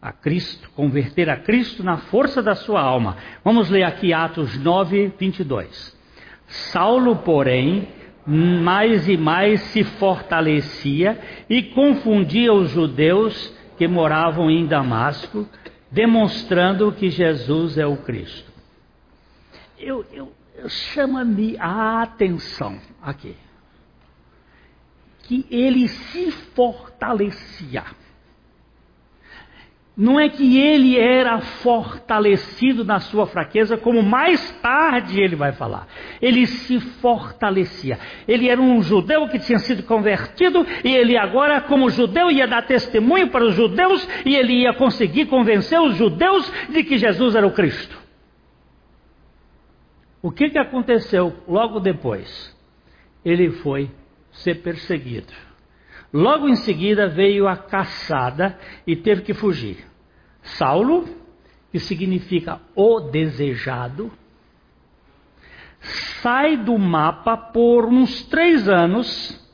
a 0.00 0.12
Cristo, 0.12 0.70
converter 0.70 1.28
a 1.28 1.36
Cristo 1.36 1.82
na 1.82 1.96
força 1.96 2.42
da 2.42 2.54
sua 2.54 2.80
alma. 2.80 3.16
Vamos 3.44 3.68
ler 3.68 3.82
aqui 3.82 4.12
Atos 4.12 4.56
9, 4.58 5.12
22. 5.18 5.96
Saulo, 6.46 7.16
porém, 7.16 7.88
mais 8.26 9.08
e 9.08 9.16
mais 9.16 9.60
se 9.62 9.82
fortalecia 9.84 11.18
e 11.48 11.62
confundia 11.62 12.52
os 12.52 12.70
judeus 12.70 13.52
que 13.76 13.88
moravam 13.88 14.50
em 14.50 14.66
Damasco, 14.66 15.48
demonstrando 15.90 16.92
que 16.92 17.10
Jesus 17.10 17.78
é 17.78 17.86
o 17.86 17.96
Cristo. 17.96 18.52
Eu, 19.78 20.04
eu, 20.12 20.32
eu 20.56 20.68
chama-me 20.68 21.56
a 21.58 22.02
atenção 22.02 22.78
aqui 23.00 23.34
que 25.28 25.46
ele 25.50 25.86
se 25.88 26.30
fortalecia. 26.30 27.84
Não 29.98 30.20
é 30.20 30.28
que 30.28 30.56
ele 30.56 30.96
era 30.96 31.40
fortalecido 31.40 32.84
na 32.84 33.00
sua 33.00 33.26
fraqueza, 33.26 33.76
como 33.76 34.00
mais 34.00 34.48
tarde 34.62 35.20
ele 35.20 35.34
vai 35.34 35.50
falar. 35.50 35.88
Ele 36.22 36.46
se 36.46 36.78
fortalecia. 36.78 37.98
Ele 38.28 38.48
era 38.48 38.60
um 38.60 38.80
judeu 38.80 39.26
que 39.26 39.40
tinha 39.40 39.58
sido 39.58 39.82
convertido 39.82 40.64
e 40.84 40.94
ele 40.94 41.16
agora, 41.16 41.60
como 41.60 41.90
judeu, 41.90 42.30
ia 42.30 42.46
dar 42.46 42.62
testemunho 42.62 43.28
para 43.30 43.44
os 43.44 43.56
judeus 43.56 44.08
e 44.24 44.36
ele 44.36 44.62
ia 44.62 44.72
conseguir 44.72 45.26
convencer 45.26 45.80
os 45.80 45.96
judeus 45.96 46.48
de 46.68 46.84
que 46.84 46.96
Jesus 46.96 47.34
era 47.34 47.44
o 47.44 47.52
Cristo. 47.52 47.98
O 50.22 50.30
que, 50.30 50.48
que 50.48 50.58
aconteceu 50.60 51.34
logo 51.48 51.80
depois? 51.80 52.56
Ele 53.24 53.50
foi 53.50 53.90
ser 54.30 54.62
perseguido. 54.62 55.47
Logo 56.12 56.48
em 56.48 56.56
seguida 56.56 57.08
veio 57.08 57.46
a 57.46 57.56
caçada 57.56 58.58
e 58.86 58.96
teve 58.96 59.22
que 59.22 59.34
fugir. 59.34 59.86
Saulo, 60.42 61.06
que 61.70 61.78
significa 61.78 62.60
o 62.74 63.00
desejado, 63.00 64.10
sai 65.80 66.56
do 66.56 66.78
mapa 66.78 67.36
por 67.36 67.84
uns 67.86 68.22
três 68.24 68.68
anos 68.68 69.46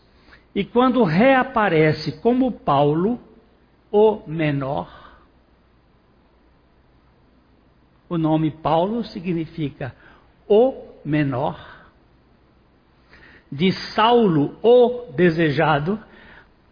e 0.55 0.65
quando 0.65 1.03
reaparece 1.03 2.13
como 2.21 2.53
Paulo, 2.53 3.19
o 3.91 4.23
menor, 4.27 4.89
o 8.09 8.17
nome 8.17 8.51
Paulo 8.51 9.03
significa 9.03 9.95
o 10.49 10.75
menor, 11.05 11.59
de 13.51 13.73
Saulo, 13.73 14.57
o 14.63 15.13
desejado, 15.13 15.99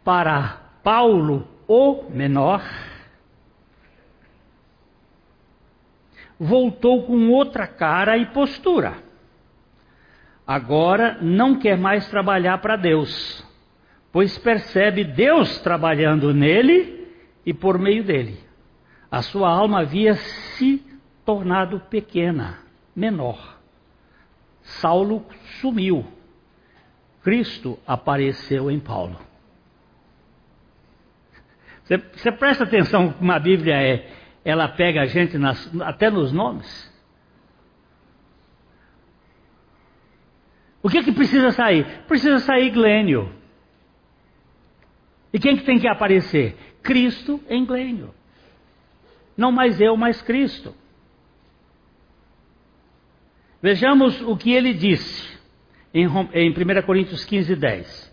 para 0.05 0.61
Paulo, 0.83 1.47
o 1.69 2.11
menor, 2.11 2.63
voltou 6.39 7.05
com 7.05 7.31
outra 7.31 7.67
cara 7.67 8.17
e 8.17 8.27
postura. 8.27 8.95
Agora 10.47 11.19
não 11.23 11.59
quer 11.59 11.79
mais 11.79 12.09
trabalhar 12.09 12.59
para 12.59 12.77
Deus, 12.77 13.47
pois 14.11 14.37
percebe 14.39 15.05
Deus 15.05 15.61
trabalhando 15.61 16.35
nele 16.35 17.09
e 17.47 17.55
por 17.55 17.79
meio 17.79 18.03
dele. 18.03 18.39
A 19.11 19.23
sua 19.23 19.51
alma 19.51 19.81
havia 19.81 20.15
se 20.15 20.85
tornado 21.25 21.79
pequena, 21.81 22.59
menor. 22.95 23.59
Saulo 24.63 25.25
sumiu. 25.61 26.05
Cristo 27.23 27.79
apareceu 27.87 28.71
em 28.71 28.81
Paulo. 28.81 29.32
Você, 31.85 31.99
você 31.99 32.33
presta 32.33 32.65
atenção 32.65 33.13
como 33.13 33.33
a 33.33 33.39
Bíblia 33.39 33.75
é 33.75 34.23
ela 34.45 34.69
pega 34.69 35.03
a 35.03 35.07
gente 35.07 35.39
nas, 35.39 35.71
até 35.83 36.11
nos 36.11 36.33
nomes. 36.33 36.91
O 40.83 40.89
que 40.89 41.03
que 41.03 41.13
precisa 41.13 41.53
sair? 41.53 41.87
Precisa 42.09 42.41
sair 42.41 42.71
Glênio. 42.71 43.33
E 45.33 45.39
quem 45.39 45.57
que 45.57 45.65
tem 45.65 45.79
que 45.79 45.87
aparecer? 45.87 46.57
Cristo 46.83 47.41
em 47.49 47.65
Glênio. 47.65 48.13
Não 49.37 49.53
mais 49.53 49.81
eu, 49.81 49.97
mas 49.97 50.21
Cristo. 50.21 50.75
Vejamos 53.63 54.21
o 54.23 54.37
que 54.37 54.53
ele 54.53 54.75
disse 54.75 55.39
em, 55.95 56.07
em 56.35 56.51
1 56.51 56.83
Coríntios 56.85 57.25
15, 57.25 57.55
10. 57.55 58.13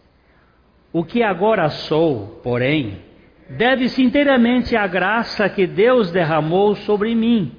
O 0.94 1.04
que 1.04 1.24
agora 1.24 1.70
sou, 1.70 2.40
porém, 2.44 3.09
deve-se 3.50 4.02
inteiramente 4.02 4.76
à 4.76 4.86
graça 4.86 5.50
que 5.50 5.66
Deus 5.66 6.12
derramou 6.12 6.76
sobre 6.76 7.16
mim 7.16 7.52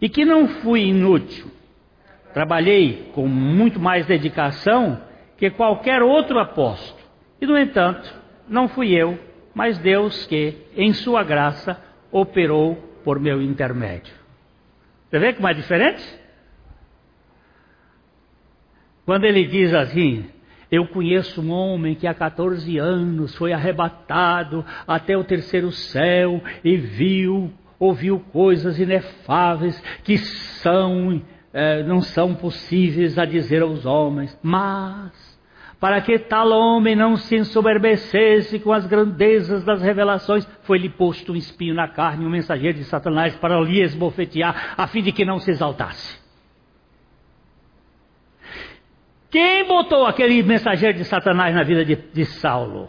e 0.00 0.08
que 0.08 0.24
não 0.24 0.48
fui 0.48 0.86
inútil. 0.86 1.50
Trabalhei 2.32 3.10
com 3.14 3.28
muito 3.28 3.78
mais 3.78 4.06
dedicação 4.06 5.00
que 5.36 5.50
qualquer 5.50 6.02
outro 6.02 6.38
apóstolo. 6.38 7.00
E, 7.40 7.46
no 7.46 7.58
entanto, 7.58 8.12
não 8.48 8.68
fui 8.68 8.92
eu, 8.92 9.18
mas 9.54 9.78
Deus 9.78 10.26
que, 10.26 10.56
em 10.76 10.92
Sua 10.92 11.22
graça, 11.22 11.80
operou 12.10 12.76
por 13.04 13.20
meu 13.20 13.40
intermédio. 13.42 14.14
Você 15.08 15.18
vê 15.18 15.32
como 15.32 15.48
é 15.48 15.54
diferente? 15.54 16.02
Quando 19.04 19.24
ele 19.24 19.44
diz 19.46 19.72
assim, 19.74 20.26
eu 20.70 20.86
conheço 20.86 21.40
um 21.40 21.50
homem 21.50 21.94
que 21.94 22.06
há 22.06 22.14
14 22.14 22.78
anos 22.78 23.34
foi 23.36 23.52
arrebatado 23.52 24.64
até 24.86 25.16
o 25.16 25.24
terceiro 25.24 25.70
céu 25.70 26.42
e 26.62 26.76
viu, 26.76 27.52
ouviu 27.78 28.20
coisas 28.32 28.78
inefáveis 28.78 29.80
que 30.02 30.18
são, 30.18 31.22
eh, 31.52 31.82
não 31.82 32.00
são 32.00 32.34
possíveis 32.34 33.18
a 33.18 33.24
dizer 33.24 33.62
aos 33.62 33.84
homens, 33.86 34.38
mas 34.42 35.34
para 35.84 36.00
que 36.00 36.18
tal 36.18 36.50
homem 36.50 36.96
não 36.96 37.14
se 37.14 37.36
ensoberbecesse 37.36 38.58
com 38.58 38.72
as 38.72 38.86
grandezas 38.86 39.62
das 39.64 39.82
revelações, 39.82 40.48
foi-lhe 40.62 40.88
posto 40.88 41.32
um 41.32 41.36
espinho 41.36 41.74
na 41.74 41.88
carne, 41.88 42.24
um 42.24 42.30
mensageiro 42.30 42.78
de 42.78 42.84
Satanás 42.84 43.36
para 43.36 43.60
lhe 43.60 43.82
esbofetear, 43.82 44.74
a 44.78 44.86
fim 44.86 45.02
de 45.02 45.12
que 45.12 45.26
não 45.26 45.38
se 45.38 45.50
exaltasse. 45.50 46.23
Quem 49.34 49.66
botou 49.66 50.06
aquele 50.06 50.44
mensageiro 50.44 50.96
de 50.96 51.04
Satanás 51.04 51.52
na 51.52 51.64
vida 51.64 51.84
de, 51.84 51.96
de 51.96 52.24
Saulo? 52.24 52.88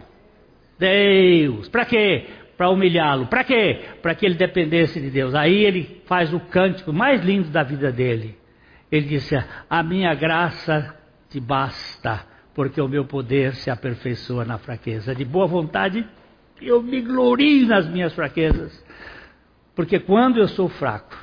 Deus. 0.77 1.67
Para 1.69 1.85
quê? 1.85 2.27
Para 2.55 2.69
humilhá-lo. 2.69 3.25
Para 3.25 3.43
quê? 3.43 3.83
Para 3.99 4.13
que 4.13 4.27
ele 4.27 4.35
dependesse 4.35 5.01
de 5.01 5.09
Deus. 5.09 5.33
Aí 5.33 5.65
ele 5.65 6.03
faz 6.05 6.31
o 6.31 6.39
cântico 6.39 6.93
mais 6.93 7.25
lindo 7.25 7.49
da 7.49 7.63
vida 7.63 7.91
dele. 7.91 8.37
Ele 8.91 9.07
disse: 9.07 9.35
A 9.67 9.81
minha 9.81 10.13
graça 10.13 10.95
te 11.31 11.39
basta, 11.39 12.23
porque 12.53 12.79
o 12.79 12.87
meu 12.87 13.05
poder 13.05 13.55
se 13.55 13.71
aperfeiçoa 13.71 14.45
na 14.45 14.59
fraqueza. 14.59 15.15
De 15.15 15.25
boa 15.25 15.47
vontade, 15.47 16.07
eu 16.61 16.79
me 16.79 17.01
glorio 17.01 17.65
nas 17.65 17.89
minhas 17.89 18.13
fraquezas. 18.13 18.85
Porque 19.75 19.97
quando 19.97 20.37
eu 20.37 20.47
sou 20.47 20.69
fraco, 20.69 21.17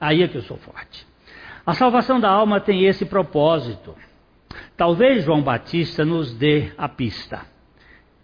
aí 0.00 0.22
é 0.22 0.28
que 0.28 0.36
eu 0.36 0.42
sou 0.42 0.56
forte. 0.56 1.13
A 1.66 1.72
salvação 1.72 2.20
da 2.20 2.28
alma 2.28 2.60
tem 2.60 2.84
esse 2.84 3.06
propósito. 3.06 3.94
Talvez 4.76 5.24
João 5.24 5.42
Batista 5.42 6.04
nos 6.04 6.34
dê 6.34 6.72
a 6.76 6.88
pista. 6.88 7.40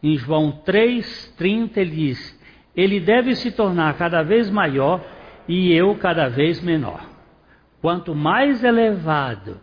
Em 0.02 0.16
João 0.16 0.60
3,30 0.64 1.76
ele 1.78 1.90
diz: 1.90 2.40
Ele 2.76 3.00
deve 3.00 3.34
se 3.34 3.50
tornar 3.50 3.94
cada 3.94 4.22
vez 4.22 4.50
maior 4.50 5.00
e 5.48 5.72
eu 5.72 5.94
cada 5.96 6.28
vez 6.28 6.60
menor. 6.60 7.02
Quanto 7.80 8.14
mais 8.14 8.62
elevado 8.62 9.58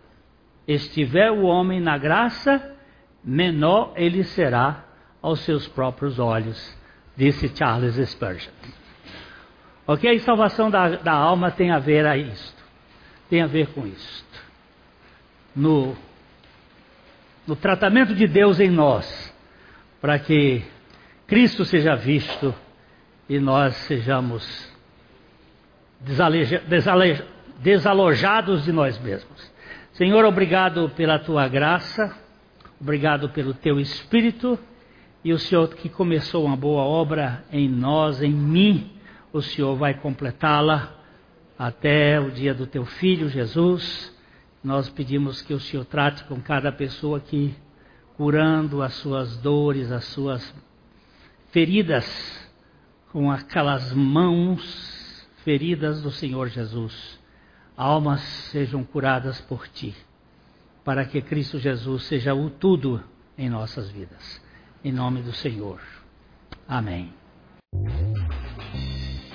estiver 0.68 1.32
o 1.32 1.44
homem 1.44 1.80
na 1.80 2.00
graça, 2.00 2.76
menor 3.24 3.94
ele 3.96 4.24
será 4.24 4.86
aos 5.22 5.42
seus 5.42 5.68
próprios 5.68 6.18
olhos, 6.18 6.76
disse 7.16 7.52
Charles 7.56 7.96
Spurgeon. 8.10 8.52
Ok? 9.86 10.18
Salvação 10.20 10.72
da, 10.72 10.90
da 10.96 11.14
alma 11.14 11.52
tem 11.52 11.72
a 11.72 11.80
ver 11.80 12.06
a 12.08 12.18
isso 12.18 12.57
tem 13.30 13.42
a 13.42 13.48
ver 13.48 13.68
com 13.68 13.86
isso. 13.86 14.26
No, 15.56 15.96
no 17.46 17.56
tratamento 17.56 18.14
de 18.14 18.28
Deus 18.28 18.60
em 18.60 18.70
nós, 18.70 19.34
para 20.00 20.20
que 20.20 20.64
Cristo 21.26 21.66
seja 21.66 21.96
visto 21.96 22.54
e 23.28 23.40
nós 23.40 23.76
sejamos 23.76 24.72
desaleja, 26.00 26.64
desaleja, 26.68 27.26
desalojados 27.60 28.64
de 28.64 28.72
nós 28.72 29.00
mesmos. 29.00 29.52
Senhor, 29.94 30.24
obrigado 30.26 30.90
pela 30.90 31.18
tua 31.18 31.48
graça, 31.48 32.16
obrigado 32.80 33.30
pelo 33.30 33.54
teu 33.54 33.80
Espírito 33.80 34.60
e 35.24 35.34
o 35.34 35.40
Senhor 35.40 35.68
que 35.70 35.90
começou 35.90 36.46
uma 36.46 36.56
boa 36.56 36.84
obra 36.84 37.44
em 37.52 37.68
nós, 37.68 38.22
em 38.22 38.32
mim, 38.32 38.92
o 39.34 39.42
Senhor 39.42 39.76
vai 39.76 39.96
completá-la 39.96 40.97
até 41.58 42.20
o 42.20 42.30
dia 42.30 42.54
do 42.54 42.68
teu 42.68 42.86
filho 42.86 43.30
Jesus. 43.30 44.14
Nós 44.64 44.90
pedimos 44.90 45.42
que 45.42 45.54
o 45.54 45.60
Senhor 45.60 45.86
trate 45.86 46.24
com 46.26 46.42
cada 46.42 46.72
pessoa 46.72 47.18
aqui, 47.18 47.56
curando 48.16 48.82
as 48.82 48.94
suas 48.96 49.38
dores, 49.38 49.92
as 49.92 50.06
suas 50.06 50.54
feridas, 51.52 52.06
com 53.12 53.32
aquelas 53.32 53.94
mãos 53.94 55.28
feridas 55.44 56.02
do 56.02 56.12
Senhor 56.12 56.50
Jesus. 56.50 57.18
Almas 57.76 58.22
sejam 58.52 58.84
curadas 58.84 59.40
por 59.42 59.68
ti, 59.68 59.96
para 60.84 61.06
que 61.06 61.22
Cristo 61.22 61.60
Jesus 61.60 62.04
seja 62.04 62.34
o 62.34 62.50
tudo 62.50 63.04
em 63.38 63.50
nossas 63.50 63.90
vidas. 63.90 64.42
Em 64.84 64.92
nome 64.92 65.22
do 65.22 65.34
Senhor. 65.34 65.80
Amém. 66.68 67.14